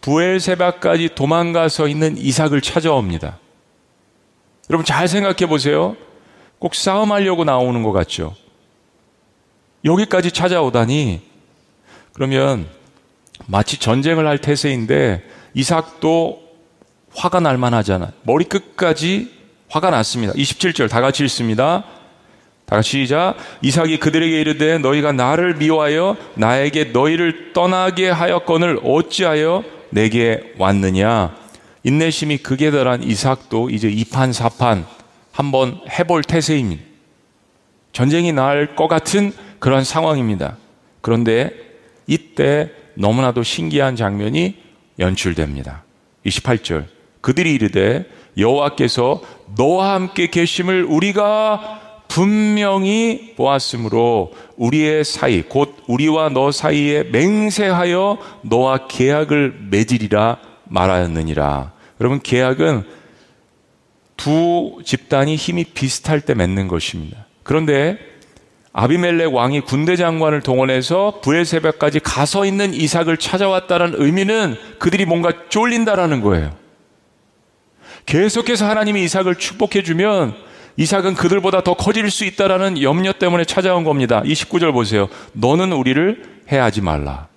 부엘세바까지 0.00 1.10
도망가서 1.14 1.88
있는 1.88 2.18
이삭을 2.18 2.60
찾아옵니다. 2.60 3.38
여러분 4.68 4.84
잘 4.84 5.06
생각해 5.06 5.46
보세요. 5.46 5.96
꼭 6.58 6.74
싸움하려고 6.74 7.44
나오는 7.44 7.82
것 7.82 7.92
같죠? 7.92 8.34
여기까지 9.84 10.32
찾아오다니 10.32 11.20
그러면 12.12 12.66
마치 13.46 13.78
전쟁을 13.78 14.26
할 14.26 14.38
태세인데 14.38 15.22
이삭도 15.54 16.42
화가 17.14 17.38
날 17.38 17.56
만하잖아. 17.56 18.12
머리 18.24 18.44
끝까지 18.44 19.35
화가 19.68 19.90
났습니다. 19.90 20.32
27절 20.34 20.88
다 20.88 21.00
같이 21.00 21.24
읽습니다. 21.24 21.84
다 22.66 22.76
같이 22.76 23.02
시작. 23.02 23.36
이삭이 23.62 23.98
그들에게 23.98 24.40
이르되 24.40 24.78
너희가 24.78 25.12
나를 25.12 25.54
미워하여 25.56 26.16
나에게 26.34 26.84
너희를 26.86 27.52
떠나게 27.52 28.10
하였건을 28.10 28.80
어찌하여 28.82 29.64
내게 29.90 30.52
왔느냐. 30.58 31.34
인내심이 31.84 32.38
극에 32.38 32.70
달한 32.70 33.02
이삭도 33.02 33.70
이제 33.70 33.88
2판 33.90 34.32
4판 34.32 34.84
한번 35.32 35.80
해볼 35.88 36.22
태세입니다. 36.24 36.82
전쟁이 37.92 38.32
날 38.32 38.74
것 38.74 38.88
같은 38.88 39.32
그런 39.58 39.84
상황입니다. 39.84 40.56
그런데 41.00 41.50
이때 42.06 42.70
너무나도 42.94 43.42
신기한 43.42 43.94
장면이 43.96 44.56
연출됩니다. 44.98 45.84
28절. 46.26 46.86
그들이 47.20 47.54
이르되 47.54 48.04
여호와께서 48.36 49.20
너와 49.56 49.94
함께 49.94 50.28
계심을 50.28 50.84
우리가 50.84 51.80
분명히 52.08 53.34
보았으므로 53.36 54.32
우리의 54.56 55.04
사이 55.04 55.42
곧 55.42 55.76
우리와 55.86 56.30
너 56.30 56.50
사이에 56.50 57.04
맹세하여 57.04 58.18
너와 58.42 58.86
계약을 58.88 59.66
맺으리라 59.70 60.38
말하였느니라. 60.64 61.72
여러분 62.00 62.20
계약은 62.20 62.84
두 64.16 64.78
집단이 64.84 65.36
힘이 65.36 65.64
비슷할 65.64 66.20
때 66.20 66.34
맺는 66.34 66.68
것입니다. 66.68 67.26
그런데 67.42 67.98
아비멜렉 68.72 69.34
왕이 69.34 69.60
군대 69.62 69.96
장관을 69.96 70.42
동원해서 70.42 71.20
부엘세바까지 71.22 72.00
가서 72.00 72.44
있는 72.44 72.74
이삭을 72.74 73.16
찾아왔다는 73.16 73.94
의미는 73.96 74.56
그들이 74.78 75.06
뭔가 75.06 75.32
쫄린다라는 75.48 76.20
거예요. 76.20 76.65
계속해서 78.06 78.68
하나님이 78.68 79.04
이삭을 79.04 79.34
축복해 79.34 79.82
주면 79.82 80.34
이삭은 80.76 81.14
그들보다 81.14 81.62
더 81.62 81.74
커질 81.74 82.10
수 82.10 82.24
있다라는 82.24 82.82
염려 82.82 83.12
때문에 83.12 83.44
찾아온 83.44 83.84
겁니다. 83.84 84.22
29절 84.24 84.72
보세요. 84.72 85.08
너는 85.32 85.72
우리를 85.72 86.22
해하지 86.50 86.82
말라. 86.82 87.28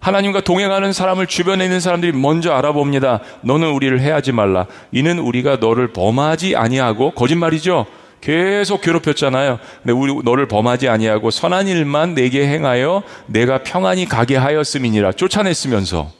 하나님과 0.00 0.40
동행하는 0.40 0.92
사람을 0.92 1.28
주변에 1.28 1.64
있는 1.64 1.78
사람들이 1.78 2.12
먼저 2.12 2.52
알아봅니다. 2.52 3.20
너는 3.42 3.70
우리를 3.70 4.00
해하지 4.00 4.32
말라. 4.32 4.66
이는 4.90 5.20
우리가 5.20 5.56
너를 5.56 5.92
범하지 5.92 6.56
아니하고 6.56 7.12
거짓말이죠. 7.12 7.86
계속 8.20 8.80
괴롭혔잖아요. 8.80 9.58
근데 9.82 9.92
우리 9.92 10.12
너를 10.24 10.48
범하지 10.48 10.88
아니하고 10.88 11.30
선한 11.30 11.68
일만 11.68 12.14
내게 12.14 12.46
행하여 12.46 13.04
내가 13.26 13.62
평안히 13.62 14.04
가게 14.06 14.36
하였음이니라. 14.36 15.12
쫓아냈으면서 15.12 16.10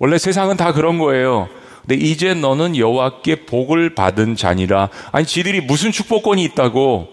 원래 0.00 0.18
세상은 0.18 0.56
다 0.56 0.72
그런 0.72 0.98
거예요. 0.98 1.48
근데 1.86 1.96
이제 1.96 2.32
너는 2.32 2.76
여호와께 2.76 3.44
복을 3.44 3.94
받은 3.94 4.36
자니라. 4.36 4.88
아니 5.12 5.26
지들이 5.26 5.60
무슨 5.60 5.92
축복권이 5.92 6.42
있다고? 6.44 7.08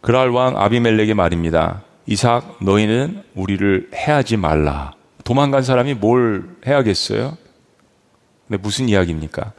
그랄 0.00 0.30
왕 0.30 0.56
아비멜렉의 0.56 1.14
말입니다. 1.14 1.82
이삭 2.06 2.58
너희는 2.62 3.24
우리를 3.34 3.90
해하지 3.94 4.36
말라. 4.36 4.92
도망간 5.24 5.62
사람이 5.62 5.94
뭘 5.94 6.48
해야겠어요? 6.66 7.36
근데 8.46 8.62
무슨 8.62 8.88
이야기입니까? 8.88 9.52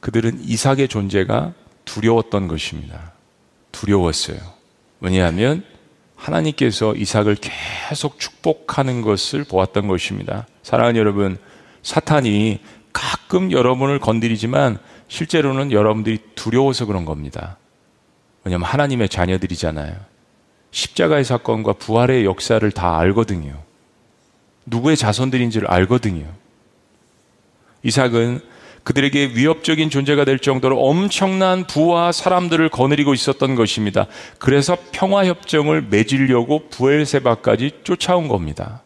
그들은 0.00 0.40
이삭의 0.42 0.88
존재가 0.88 1.54
두려웠던 1.84 2.48
것입니다. 2.48 3.12
두려웠어요. 3.70 4.38
왜냐하면 5.00 5.64
하나님께서 6.16 6.94
이삭을 6.94 7.36
계속 7.40 8.18
축복하는 8.18 9.00
것을 9.00 9.44
보았던 9.44 9.88
것입니다. 9.88 10.46
사랑하는 10.62 10.98
여러분, 10.98 11.38
사탄이 11.82 12.60
가끔 12.92 13.52
여러분을 13.52 13.98
건드리지만 13.98 14.78
실제로는 15.08 15.72
여러분들이 15.72 16.18
두려워서 16.34 16.86
그런 16.86 17.04
겁니다. 17.04 17.58
왜냐하면 18.44 18.66
하나님의 18.66 19.08
자녀들이잖아요. 19.08 19.94
십자가의 20.70 21.24
사건과 21.24 21.74
부활의 21.74 22.24
역사를 22.24 22.68
다 22.70 22.98
알거든요. 22.98 23.62
누구의 24.66 24.96
자손들인지를 24.96 25.70
알거든요. 25.70 26.26
이삭은 27.82 28.40
그들에게 28.84 29.32
위협적인 29.34 29.90
존재가 29.90 30.24
될 30.24 30.38
정도로 30.38 30.80
엄청난 30.80 31.66
부와 31.66 32.10
사람들을 32.10 32.68
거느리고 32.68 33.14
있었던 33.14 33.54
것입니다. 33.54 34.06
그래서 34.38 34.76
평화협정을 34.92 35.82
맺으려고 35.82 36.68
부엘세바까지 36.68 37.80
쫓아온 37.84 38.26
겁니다. 38.26 38.82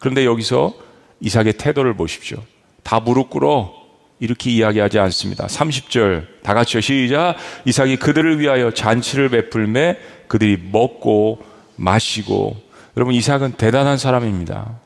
그런데 0.00 0.24
여기서 0.24 0.74
이삭의 1.20 1.54
태도를 1.54 1.94
보십시오. 1.94 2.42
다 2.82 3.00
무릎 3.00 3.30
꿇어 3.30 3.72
이렇게 4.18 4.50
이야기하지 4.50 4.98
않습니다. 4.98 5.46
30절 5.46 6.42
다 6.42 6.54
같이요 6.54 6.80
시작 6.80 7.36
이삭이 7.64 7.96
그들을 7.96 8.40
위하여 8.40 8.72
잔치를 8.72 9.28
베풀매 9.28 9.98
그들이 10.28 10.58
먹고 10.70 11.42
마시고 11.76 12.56
여러분 12.96 13.14
이삭은 13.14 13.52
대단한 13.52 13.98
사람입니다. 13.98 14.78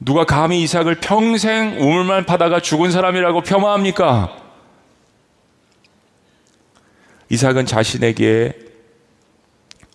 누가 0.00 0.24
감히 0.24 0.62
이삭을 0.62 0.96
평생 1.00 1.76
우물만 1.80 2.24
파다가 2.24 2.60
죽은 2.60 2.90
사람이라고 2.90 3.42
폄하합니까? 3.42 4.36
이삭은 7.30 7.66
자신에게 7.66 8.56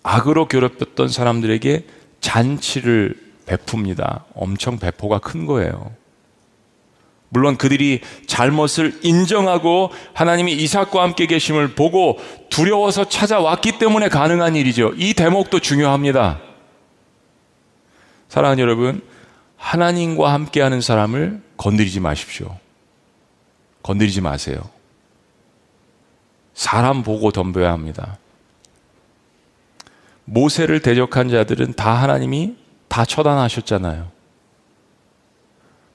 악으로 0.02 0.46
괴롭혔던 0.46 1.08
사람들에게 1.08 1.86
잔치를 2.20 3.23
베풉니다. 3.46 4.24
엄청 4.34 4.78
배포가 4.78 5.18
큰 5.18 5.46
거예요. 5.46 5.92
물론 7.28 7.56
그들이 7.56 8.00
잘못을 8.26 9.00
인정하고 9.02 9.90
하나님이 10.12 10.52
이삭과 10.52 11.02
함께 11.02 11.26
계심을 11.26 11.74
보고 11.74 12.18
두려워서 12.48 13.08
찾아왔기 13.08 13.78
때문에 13.78 14.08
가능한 14.08 14.54
일이죠. 14.54 14.92
이 14.96 15.14
대목도 15.14 15.58
중요합니다. 15.58 16.40
사랑하는 18.28 18.62
여러분, 18.62 19.02
하나님과 19.56 20.32
함께하는 20.32 20.80
사람을 20.80 21.42
건드리지 21.56 22.00
마십시오. 22.00 22.56
건드리지 23.82 24.20
마세요. 24.20 24.60
사람 26.54 27.02
보고 27.02 27.32
덤벼야 27.32 27.72
합니다. 27.72 28.18
모세를 30.24 30.80
대적한 30.80 31.28
자들은 31.28 31.74
다 31.74 31.94
하나님이 31.94 32.56
다 32.94 33.04
처단하셨잖아요. 33.04 34.08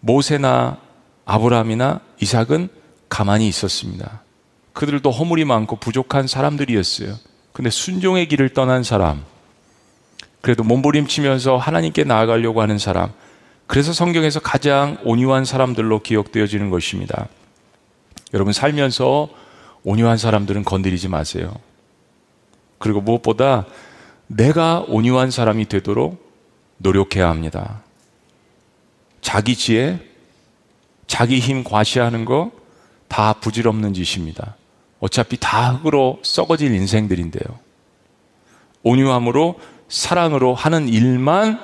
모세나 0.02 0.80
아브라함이나 1.24 2.02
이삭은 2.20 2.68
가만히 3.08 3.48
있었습니다. 3.48 4.22
그들도 4.74 5.10
허물이 5.10 5.46
많고 5.46 5.78
부족한 5.78 6.28
사람들이었어요. 6.28 7.16
근데 7.54 7.70
순종의 7.70 8.28
길을 8.28 8.50
떠난 8.50 8.84
사람, 8.84 9.24
그래도 10.42 10.66
몸부림치면서 10.66 11.56
하나님께 11.56 12.04
나아가려고 12.04 12.62
하는 12.62 12.78
사람, 12.78 13.14
그래서 13.66 13.94
성경에서 13.94 14.42
가장 14.42 14.98
온유한 15.06 15.46
사람들로 15.46 16.02
기억되어지는 16.02 16.70
것입니다. 16.70 17.30
여러분 18.34 18.52
살면서 18.52 19.30
온유한 19.86 20.18
사람들은 20.18 20.66
건드리지 20.66 21.08
마세요. 21.08 21.54
그리고 22.78 23.00
무엇보다 23.00 23.68
내가 24.28 24.84
온유한 24.90 25.32
사람이 25.32 25.70
되도록 25.70 26.29
노력해야 26.80 27.30
합니다. 27.30 27.84
자기 29.22 29.56
지혜, 29.56 30.00
자기 31.08 31.40
힘 31.40 31.64
과시하는 31.64 32.26
거 32.26 32.60
다 33.10 33.34
부질없는 33.34 33.94
짓입니다. 33.94 34.56
어차피 35.02 35.38
다 35.38 35.74
흙으로 35.74 36.20
썩어질 36.24 36.74
인생들인데요. 36.74 37.60
온유함으로 38.84 39.60
사랑으로 39.90 40.54
하는 40.54 40.88
일만 40.88 41.60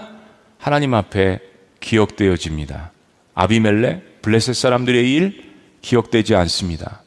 하나님 0.57 0.93
앞에 0.93 1.39
기억되어집니다. 1.79 2.91
아비멜레, 3.35 4.01
블레셋 4.21 4.55
사람들의 4.55 5.13
일 5.13 5.53
기억되지 5.81 6.35
않습니다. 6.35 7.03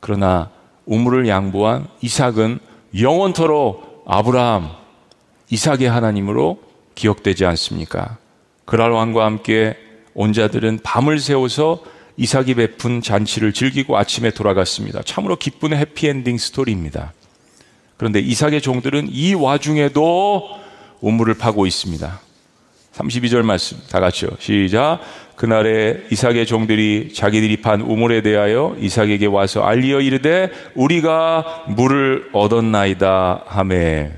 그러나 0.00 0.50
우물을 0.84 1.26
양보한 1.26 1.88
이삭은 2.02 2.60
영원토록 3.00 4.04
아브라함, 4.06 4.70
이삭의 5.50 5.88
하나님으로 5.88 6.60
기억되지 6.98 7.46
않습니까? 7.46 8.18
그랄 8.64 8.90
왕과 8.90 9.24
함께 9.24 9.76
온 10.14 10.32
자들은 10.32 10.80
밤을 10.82 11.20
새워서 11.20 11.82
이삭이 12.16 12.54
베푼 12.54 13.00
잔치를 13.00 13.52
즐기고 13.52 13.96
아침에 13.96 14.30
돌아갔습니다. 14.30 15.02
참으로 15.02 15.36
기쁜 15.36 15.72
해피엔딩 15.72 16.36
스토리입니다. 16.36 17.12
그런데 17.96 18.18
이삭의 18.18 18.60
종들은 18.60 19.08
이 19.10 19.34
와중에도 19.34 20.48
우물을 21.00 21.34
파고 21.34 21.66
있습니다. 21.66 22.20
32절 22.94 23.42
말씀 23.42 23.78
다 23.88 24.00
같이요. 24.00 24.30
시작. 24.40 24.98
그날에 25.36 26.02
이삭의 26.10 26.46
종들이 26.46 27.12
자기들이 27.14 27.58
판 27.58 27.80
우물에 27.80 28.22
대하여 28.22 28.76
이삭에게 28.80 29.26
와서 29.26 29.62
알리어 29.62 30.00
이르되 30.00 30.50
우리가 30.74 31.66
물을 31.68 32.28
얻었나이다 32.32 33.44
하매 33.46 34.10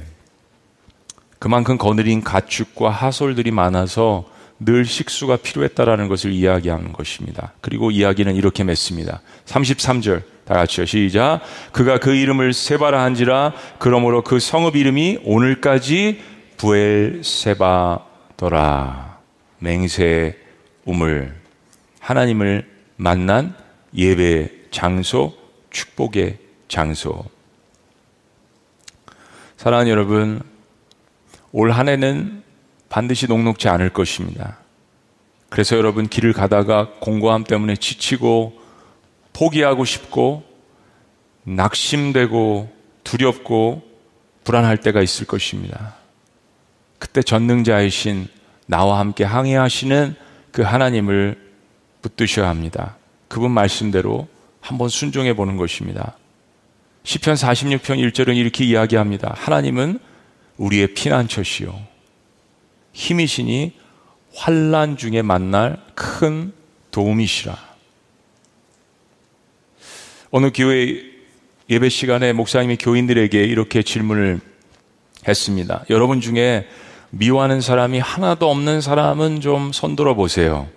그만큼 1.41 1.77
거느린 1.79 2.23
가축과 2.23 2.91
하솔들이 2.91 3.51
많아서 3.51 4.27
늘 4.61 4.85
식수가 4.85 5.39
필요했다라는 5.39 6.07
것을 6.07 6.33
이야기하는 6.33 6.93
것입니다. 6.93 7.55
그리고 7.63 7.91
이야기는 7.91 8.37
이렇게 8.37 8.63
맺습니다. 8.63 9.23
33절 9.47 10.23
다 10.45 10.55
같이요. 10.55 10.85
시작. 10.85 11.41
그가 11.73 11.99
그 11.99 12.15
이름을 12.15 12.53
세바라 12.53 13.03
한지라 13.03 13.55
그러므로 13.79 14.23
그 14.23 14.39
성읍 14.39 14.77
이름이 14.77 15.21
오늘까지 15.25 16.21
부엘세바더라. 16.59 18.11
맹세 19.61 20.37
우물 20.85 21.35
하나님을 22.01 22.69
만난 22.97 23.55
예배 23.95 24.51
장소 24.71 25.33
축복의 25.71 26.37
장소. 26.69 27.25
사랑하는 29.57 29.91
여러분, 29.91 30.50
올 31.53 31.73
한 31.73 31.89
해는 31.89 32.43
반드시 32.89 33.27
녹록지 33.27 33.69
않을 33.69 33.91
것입니다. 33.91 34.59
그래서 35.49 35.77
여러분 35.77 36.09
길을 36.09 36.33
가다가 36.33 36.91
공고함 37.01 37.45
때문에 37.45 37.77
지치고 37.77 38.61
포기하고 39.33 39.85
싶고 39.85 40.45
낙심되고 41.45 42.71
두렵고 43.05 43.83
불안할 44.45 44.79
때가 44.79 45.03
있을 45.03 45.27
것입니다. 45.27 45.97
그때 46.99 47.23
전능자이신 47.23 48.29
나와 48.67 48.99
함께 49.01 49.25
항해하시는 49.25 50.15
그 50.53 50.63
하나님을 50.63 51.51
붙드셔야 52.03 52.49
합니다. 52.49 52.97
그분 53.29 53.51
말씀대로 53.51 54.29
한번 54.61 54.89
순종해 54.89 55.35
보는 55.35 55.57
것입니다. 55.57 56.17
시편 57.05 57.35
46편 57.35 58.11
1절은 58.11 58.37
이렇게 58.37 58.65
이야기합니다. 58.65 59.35
하나님은 59.37 59.99
우리의 60.61 60.89
피난처시요 60.95 61.75
힘이시니 62.93 63.73
환란 64.35 64.97
중에 64.97 65.23
만날 65.23 65.79
큰 65.95 66.53
도움이시라. 66.91 67.57
어느 70.31 70.51
교회 70.55 71.03
예배 71.69 71.89
시간에 71.89 72.33
목사님이 72.33 72.77
교인들에게 72.77 73.43
이렇게 73.43 73.83
질문을 73.83 74.41
했습니다. 75.27 75.85
여러분 75.91 76.21
중에 76.21 76.69
미워하는 77.11 77.61
사람이 77.61 77.99
하나도 77.99 78.49
없는 78.51 78.81
사람은 78.81 79.41
좀 79.41 79.73
손들어 79.73 80.15
보세요. 80.15 80.69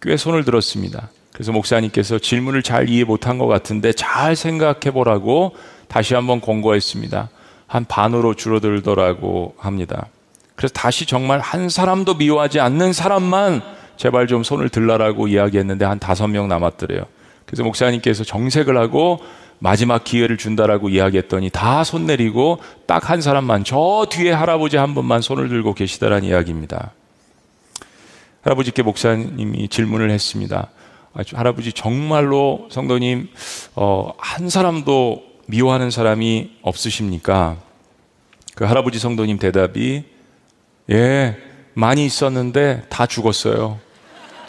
꽤 0.00 0.16
손을 0.16 0.44
들었습니다. 0.44 1.10
그래서 1.32 1.52
목사님께서 1.52 2.18
질문을 2.18 2.62
잘 2.62 2.88
이해 2.88 3.04
못한 3.04 3.38
것 3.38 3.46
같은데 3.46 3.92
잘 3.92 4.36
생각해 4.36 4.92
보라고 4.92 5.56
다시 5.88 6.14
한번 6.14 6.40
권고했습니다. 6.40 7.30
한 7.66 7.84
반으로 7.84 8.34
줄어들더라고 8.34 9.54
합니다. 9.58 10.06
그래서 10.54 10.72
다시 10.72 11.04
정말 11.06 11.40
한 11.40 11.68
사람도 11.68 12.14
미워하지 12.14 12.60
않는 12.60 12.92
사람만 12.92 13.62
제발 13.96 14.26
좀 14.26 14.42
손을 14.42 14.68
들라라고 14.68 15.28
이야기했는데 15.28 15.84
한 15.84 15.98
다섯 15.98 16.28
명 16.28 16.48
남았더래요. 16.48 17.02
그래서 17.44 17.62
목사님께서 17.64 18.24
정색을 18.24 18.76
하고 18.76 19.20
마지막 19.58 20.04
기회를 20.04 20.36
준다라고 20.36 20.88
이야기했더니 20.90 21.48
다 21.50 21.82
손 21.82 22.06
내리고 22.06 22.58
딱 22.86 23.08
한 23.10 23.20
사람만 23.22 23.64
저 23.64 24.06
뒤에 24.10 24.32
할아버지 24.32 24.76
한 24.76 24.94
분만 24.94 25.22
손을 25.22 25.48
들고 25.48 25.74
계시다라는 25.74 26.28
이야기입니다. 26.28 26.92
할아버지께 28.42 28.82
목사님이 28.82 29.68
질문을 29.68 30.10
했습니다. 30.10 30.68
아, 31.14 31.22
할아버지 31.34 31.72
정말로 31.72 32.68
성도님 32.70 33.28
어, 33.74 34.12
한 34.18 34.48
사람도 34.48 35.22
미워하는 35.46 35.90
사람이 35.90 36.58
없으십니까? 36.62 37.56
그 38.54 38.64
할아버지 38.64 38.98
성도님 38.98 39.38
대답이 39.38 40.04
예 40.90 41.36
많이 41.74 42.04
있었는데 42.04 42.86
다 42.88 43.06
죽었어요. 43.06 43.78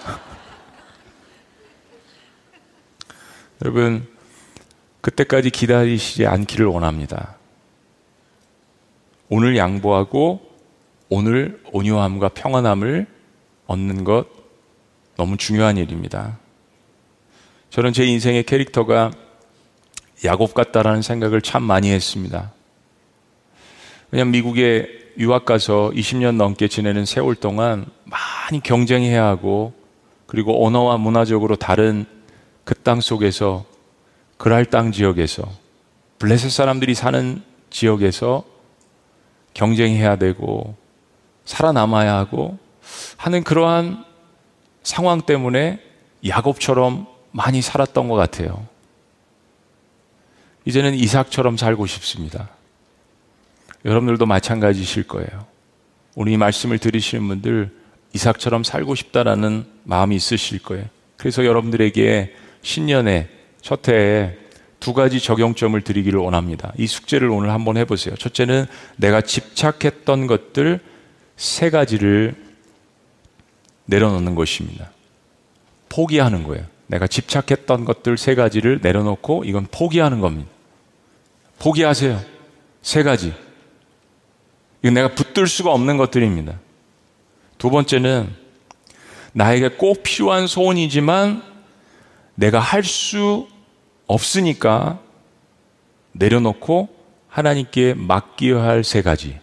여러분 3.62 4.08
그때까지 5.02 5.52
기다리시지 5.52 6.26
않기를 6.26 6.66
원합니다. 6.66 7.36
오늘 9.30 9.58
양보하고 9.58 10.42
오늘 11.10 11.62
온유함과 11.72 12.30
평안함을 12.30 13.06
얻는 13.68 14.04
것 14.04 14.26
너무 15.16 15.38
중요한 15.38 15.78
일입니다. 15.78 16.40
저는 17.70 17.94
제 17.94 18.06
인생의 18.06 18.44
캐릭터가 18.44 19.12
야곱 20.26 20.54
같다라는 20.54 21.02
생각을 21.02 21.42
참 21.42 21.64
많이 21.64 21.92
했습니다. 21.92 22.52
왜냐하면 24.12 24.32
미국에 24.32 24.88
유학 25.18 25.46
가서 25.46 25.92
20년 25.94 26.36
넘게 26.36 26.68
지내는 26.68 27.06
세월 27.06 27.36
동안 27.36 27.86
많이 28.06 28.62
경쟁해야 28.62 29.26
하고 29.26 29.74
그리고 30.28 30.66
언어와 30.66 30.98
문화적으로 30.98 31.56
다른 31.56 32.06
그 32.64 32.74
땅 32.84 33.02
속에서 33.02 33.66
그랄 34.38 34.66
땅 34.66 34.92
지역에서 34.92 35.44
블레셋 36.20 36.52
사람들이 36.52 36.96
사는 36.96 37.42
지역에서 37.70 38.44
경쟁해야 39.54 40.18
되고 40.18 40.76
살아남아야 41.46 42.14
하고 42.16 42.58
하는 43.18 43.44
그러한 43.44 44.06
상황 44.84 45.22
때문에 45.22 45.80
야곱처럼 46.28 47.08
많이 47.32 47.62
살았던 47.62 48.10
것 48.10 48.16
같아요. 48.16 48.66
이제는 50.68 50.96
이삭처럼 50.96 51.56
살고 51.56 51.88
싶습니다. 51.88 52.50
여러분들도 53.86 54.26
마찬가지실 54.26 55.04
거예요. 55.08 55.48
오늘 56.14 56.34
이 56.34 56.38
말씀을 56.38 56.78
들으시는 56.78 57.26
분들 57.26 57.72
이삭처럼 58.14 58.66
살고 58.66 58.96
싶다라는 58.96 59.66
마음이 59.86 60.18
있으실 60.18 60.62
거예요. 60.62 60.84
그래서 61.16 61.46
여러분들에게 61.46 62.36
신년에 62.64 63.30
첫 63.62 63.88
해에 63.88 64.38
두 64.82 64.94
가지 64.94 65.22
적용점을 65.22 65.80
드리기를 65.80 66.20
원합니다. 66.20 66.74
이 66.78 66.86
숙제를 66.86 67.30
오늘 67.30 67.52
한번 67.52 67.78
해보세요. 67.78 68.16
첫째는 68.16 68.66
내가 68.98 69.22
집착했던 69.22 70.28
것들 70.28 70.82
세 71.38 71.70
가지를 71.70 72.36
내려놓는 73.86 74.36
것입니다. 74.36 74.92
포기하는 75.88 76.44
거예요. 76.44 76.66
내가 76.88 77.08
집착했던 77.08 77.86
것들 77.86 78.18
세 78.18 78.36
가지를 78.36 78.82
내려놓고 78.84 79.46
이건 79.46 79.66
포기하는 79.72 80.20
겁니다. 80.20 80.57
포기하세요. 81.60 82.22
세 82.82 83.04
가지. 83.04 83.34
이건 84.82 84.94
내가 84.94 85.10
붙들 85.10 85.48
수가 85.48 85.72
없는 85.74 85.98
것들입니다. 85.98 86.60
두 87.58 87.70
번째는 87.70 88.34
나에게 89.34 89.70
꼭 89.70 90.04
필요한 90.04 90.48
소원이지만 90.48 91.44
내가 92.36 92.60
할 92.60 92.84
수 92.84 93.48
없으니까 94.08 95.00
내려놓고 96.14 96.88
하나님께 97.28 97.94
맡겨야 97.96 98.64
할 98.64 98.84
세 98.84 99.02
가지. 99.02 99.40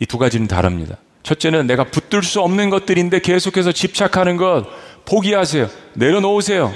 이 0.00 0.06
두 0.06 0.16
가지는 0.18 0.46
다릅니다. 0.46 0.96
첫째는 1.24 1.66
내가 1.66 1.84
붙들 1.84 2.22
수 2.22 2.40
없는 2.40 2.70
것들인데 2.70 3.18
계속해서 3.20 3.72
집착하는 3.72 4.36
것 4.36 4.66
포기하세요. 5.06 5.68
내려놓으세요. 5.94 6.72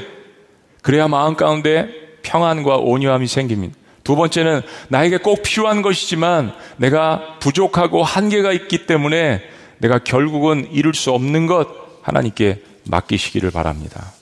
그래야 0.83 1.07
마음 1.07 1.37
가운데 1.37 1.89
평안과 2.23 2.79
온유함이 2.79 3.27
생깁니다. 3.29 3.77
두 4.05 4.17
번째는 4.17 4.63
나에게 4.89 5.19
꼭 5.19 5.43
필요한 5.43 5.83
것이지만 5.83 6.53
내가 6.77 7.39
부족하고 7.39 8.03
한계가 8.03 8.53
있기 8.53 8.87
때문에 8.87 9.43
내가 9.79 9.99
결국은 9.99 10.69
이룰 10.73 10.95
수 10.95 11.13
없는 11.13 11.47
것 11.47 11.69
하나님께 12.03 12.63
맡기시기를 12.85 13.51
바랍니다. 13.51 14.13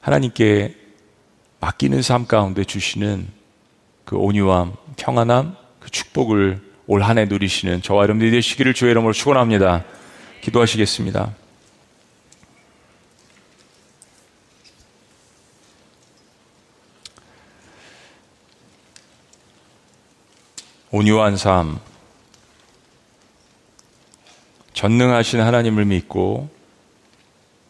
하나님께 0.00 0.74
맡기는 1.60 2.02
삶 2.02 2.26
가운데 2.26 2.64
주시는 2.64 3.28
그 4.04 4.16
온유함, 4.16 4.72
평안함, 4.96 5.56
그 5.78 5.90
축복을 5.90 6.60
올 6.86 7.02
한 7.02 7.18
해 7.18 7.24
누리시는 7.26 7.82
저와 7.82 8.02
여러분들이 8.02 8.30
되시기를 8.32 8.74
주의 8.74 8.90
이름으로 8.90 9.12
축원합니다. 9.12 9.84
기도하시겠습니다. 10.40 11.34
온유한 20.94 21.38
삶, 21.38 21.78
전능하신 24.74 25.40
하나님을 25.40 25.86
믿고 25.86 26.50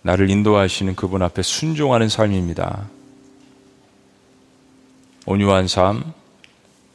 나를 0.03 0.29
인도하시는 0.29 0.97
그분 0.97 1.23
앞에 1.23 1.41
순종하는 1.43 2.09
삶입니다. 2.09 2.89
온유한 5.25 5.69
삶, 5.69 6.13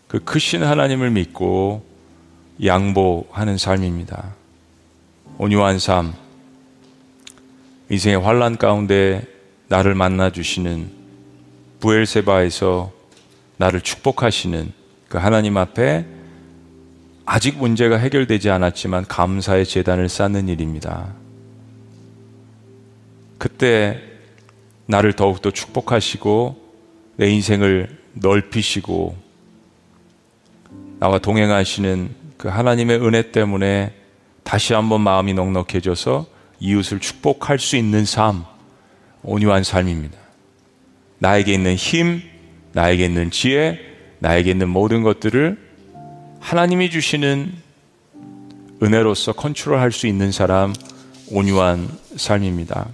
그 0.09 0.19
크신 0.19 0.63
하나님을 0.63 1.11
믿고 1.11 1.85
양보하는 2.61 3.57
삶입니다. 3.57 4.35
온유한 5.37 5.79
삶, 5.79 6.13
인생의 7.89 8.19
환란 8.19 8.57
가운데 8.57 9.25
나를 9.69 9.95
만나 9.95 10.29
주시는 10.29 10.91
부엘세바에서 11.79 12.91
나를 13.55 13.79
축복하시는 13.79 14.73
그 15.07 15.17
하나님 15.17 15.55
앞에 15.55 16.16
아직 17.29 17.57
문제가 17.57 17.97
해결되지 17.97 18.49
않았지만 18.49 19.05
감사의 19.05 19.65
재단을 19.65 20.07
쌓는 20.07 20.47
일입니다. 20.47 21.13
그때 23.37 24.01
나를 24.85 25.11
더욱더 25.11 25.51
축복하시고 25.51 26.55
내 27.17 27.29
인생을 27.29 27.97
넓히시고 28.13 29.17
나와 30.99 31.19
동행하시는 31.19 32.15
그 32.37 32.47
하나님의 32.47 33.05
은혜 33.05 33.29
때문에 33.33 33.93
다시 34.43 34.73
한번 34.73 35.01
마음이 35.01 35.33
넉넉해져서 35.33 36.27
이웃을 36.61 37.01
축복할 37.01 37.59
수 37.59 37.75
있는 37.75 38.05
삶, 38.05 38.45
온유한 39.23 39.65
삶입니다. 39.65 40.17
나에게 41.19 41.53
있는 41.53 41.75
힘, 41.75 42.21
나에게 42.71 43.03
있는 43.03 43.31
지혜, 43.31 43.77
나에게 44.19 44.51
있는 44.51 44.69
모든 44.69 45.03
것들을 45.03 45.66
하나님이 46.39 46.89
주시는 46.89 47.53
은혜로서 48.81 49.33
컨트롤할 49.33 49.91
수 49.91 50.07
있는 50.07 50.31
사람, 50.31 50.73
온유한 51.29 51.89
삶입니다. 52.15 52.87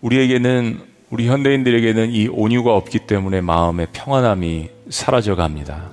우리에게는, 0.00 0.80
우리 1.10 1.28
현대인들에게는 1.28 2.12
이 2.12 2.28
온유가 2.28 2.74
없기 2.74 3.00
때문에 3.00 3.40
마음의 3.40 3.88
평안함이 3.92 4.70
사라져 4.90 5.36
갑니다. 5.36 5.90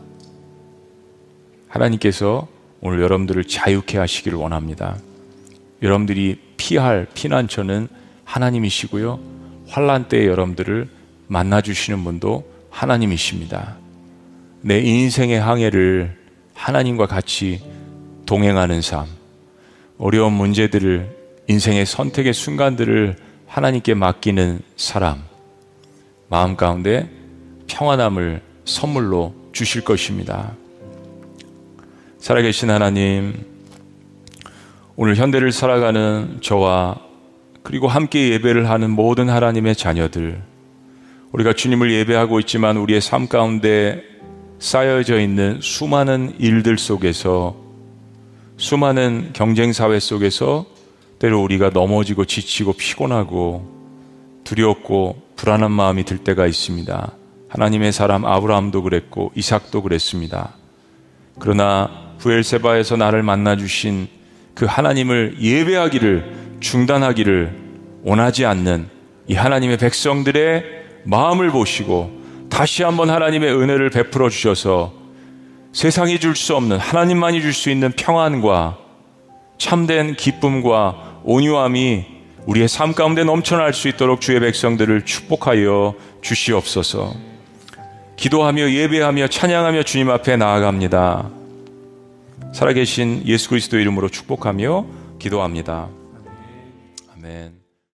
하나님께서 1.68 2.48
오늘 2.82 3.02
여러분들을 3.02 3.44
자유케 3.44 3.98
하시기를 3.98 4.38
원합니다. 4.38 4.98
여러분들이 5.82 6.40
피할 6.58 7.08
피난처는 7.14 7.88
하나님이시고요. 8.24 9.20
환란 9.68 10.08
때에 10.08 10.26
여러분들을 10.26 10.90
만나 11.28 11.62
주시는 11.62 12.04
분도 12.04 12.50
하나님이십니다. 12.70 13.78
내 14.62 14.80
인생의 14.80 15.40
항해를 15.40 16.18
하나님과 16.54 17.08
같이 17.08 17.62
동행하는 18.26 18.82
삶, 18.82 19.06
어려운 19.98 20.34
문제들을 20.34 21.18
인생의 21.48 21.86
선택의 21.86 22.34
순간들을 22.34 23.16
하나님께 23.48 23.94
맡기는 23.94 24.60
사람, 24.76 25.24
마음 26.28 26.58
가운데 26.58 27.10
평안함을 27.68 28.42
선물로 28.66 29.34
주실 29.54 29.84
것입니다. 29.84 30.52
살아계신 32.20 32.70
하나님, 32.70 33.46
오늘 34.98 35.16
현대를 35.16 35.54
살아가는 35.54 36.40
저와 36.42 37.00
그리고 37.64 37.88
함께 37.88 38.30
예배를 38.32 38.70
하는 38.70 38.92
모든 38.92 39.30
하나님의 39.30 39.76
자녀들, 39.76 40.42
우리가 41.32 41.54
주님을 41.54 41.92
예배하고 41.94 42.42
있지만 42.42 42.76
우리의 42.76 43.00
삶 43.00 43.28
가운데 43.28 44.19
쌓여져 44.60 45.20
있는 45.20 45.60
수많은 45.62 46.36
일들 46.38 46.78
속에서 46.78 47.56
수많은 48.58 49.30
경쟁 49.32 49.72
사회 49.72 50.00
속에서 50.00 50.66
때로 51.18 51.42
우리가 51.42 51.70
넘어지고 51.70 52.26
지치고 52.26 52.74
피곤하고 52.74 53.80
두렵고 54.44 55.22
불안한 55.38 55.72
마음이 55.72 56.04
들 56.04 56.18
때가 56.18 56.46
있습니다. 56.46 57.14
하나님의 57.48 57.94
사람 57.94 58.26
아브라함도 58.26 58.84
그랬고 58.84 59.32
이삭도 59.36 59.82
그랬습니다. 59.82 60.56
그러나 61.40 61.90
부엘세바에서 62.20 62.98
나를 62.98 63.24
만나 63.24 63.56
주신 63.56 64.08
그 64.56 64.66
하나님을 64.66 65.38
예배하기를 65.40 66.58
중단하기를 66.60 67.70
원하지 68.04 68.46
않는 68.46 68.88
이 69.28 69.36
하나님의 69.36 69.78
백성들의 69.78 70.64
마음을 71.06 71.50
보시고 71.50 72.19
다시 72.50 72.84
한번 72.84 73.10
하나님의 73.10 73.54
은혜를 73.54 73.90
베풀어 73.90 74.30
주셔서 74.30 74.94
세상이 75.72 76.20
줄 76.20 76.36
수 76.36 76.56
없는 76.56 76.78
하나님만이 76.78 77.42
줄 77.42 77.54
수 77.54 77.70
있는 77.70 77.92
평안과 77.92 78.78
참된 79.58 80.16
기쁨과 80.16 81.22
온유함이 81.24 82.06
우리의 82.48 82.68
삶 82.68 82.94
가운데 82.94 83.24
넘쳐날 83.24 83.74
수 83.74 83.88
있도록 83.88 84.22
주의 84.22 84.40
백성들을 84.40 85.06
축복하여 85.06 85.94
주시옵소서. 86.22 87.14
기도하며 88.16 88.72
예배하며 88.72 89.28
찬양하며 89.28 89.84
주님 89.84 90.10
앞에 90.10 90.38
나아갑니다. 90.38 91.30
살아계신 92.54 93.24
예수 93.26 93.50
그리스도 93.50 93.78
이름으로 93.78 94.10
축복하며 94.10 94.86
기도합니다. 95.20 95.90
아멘. 97.16 97.59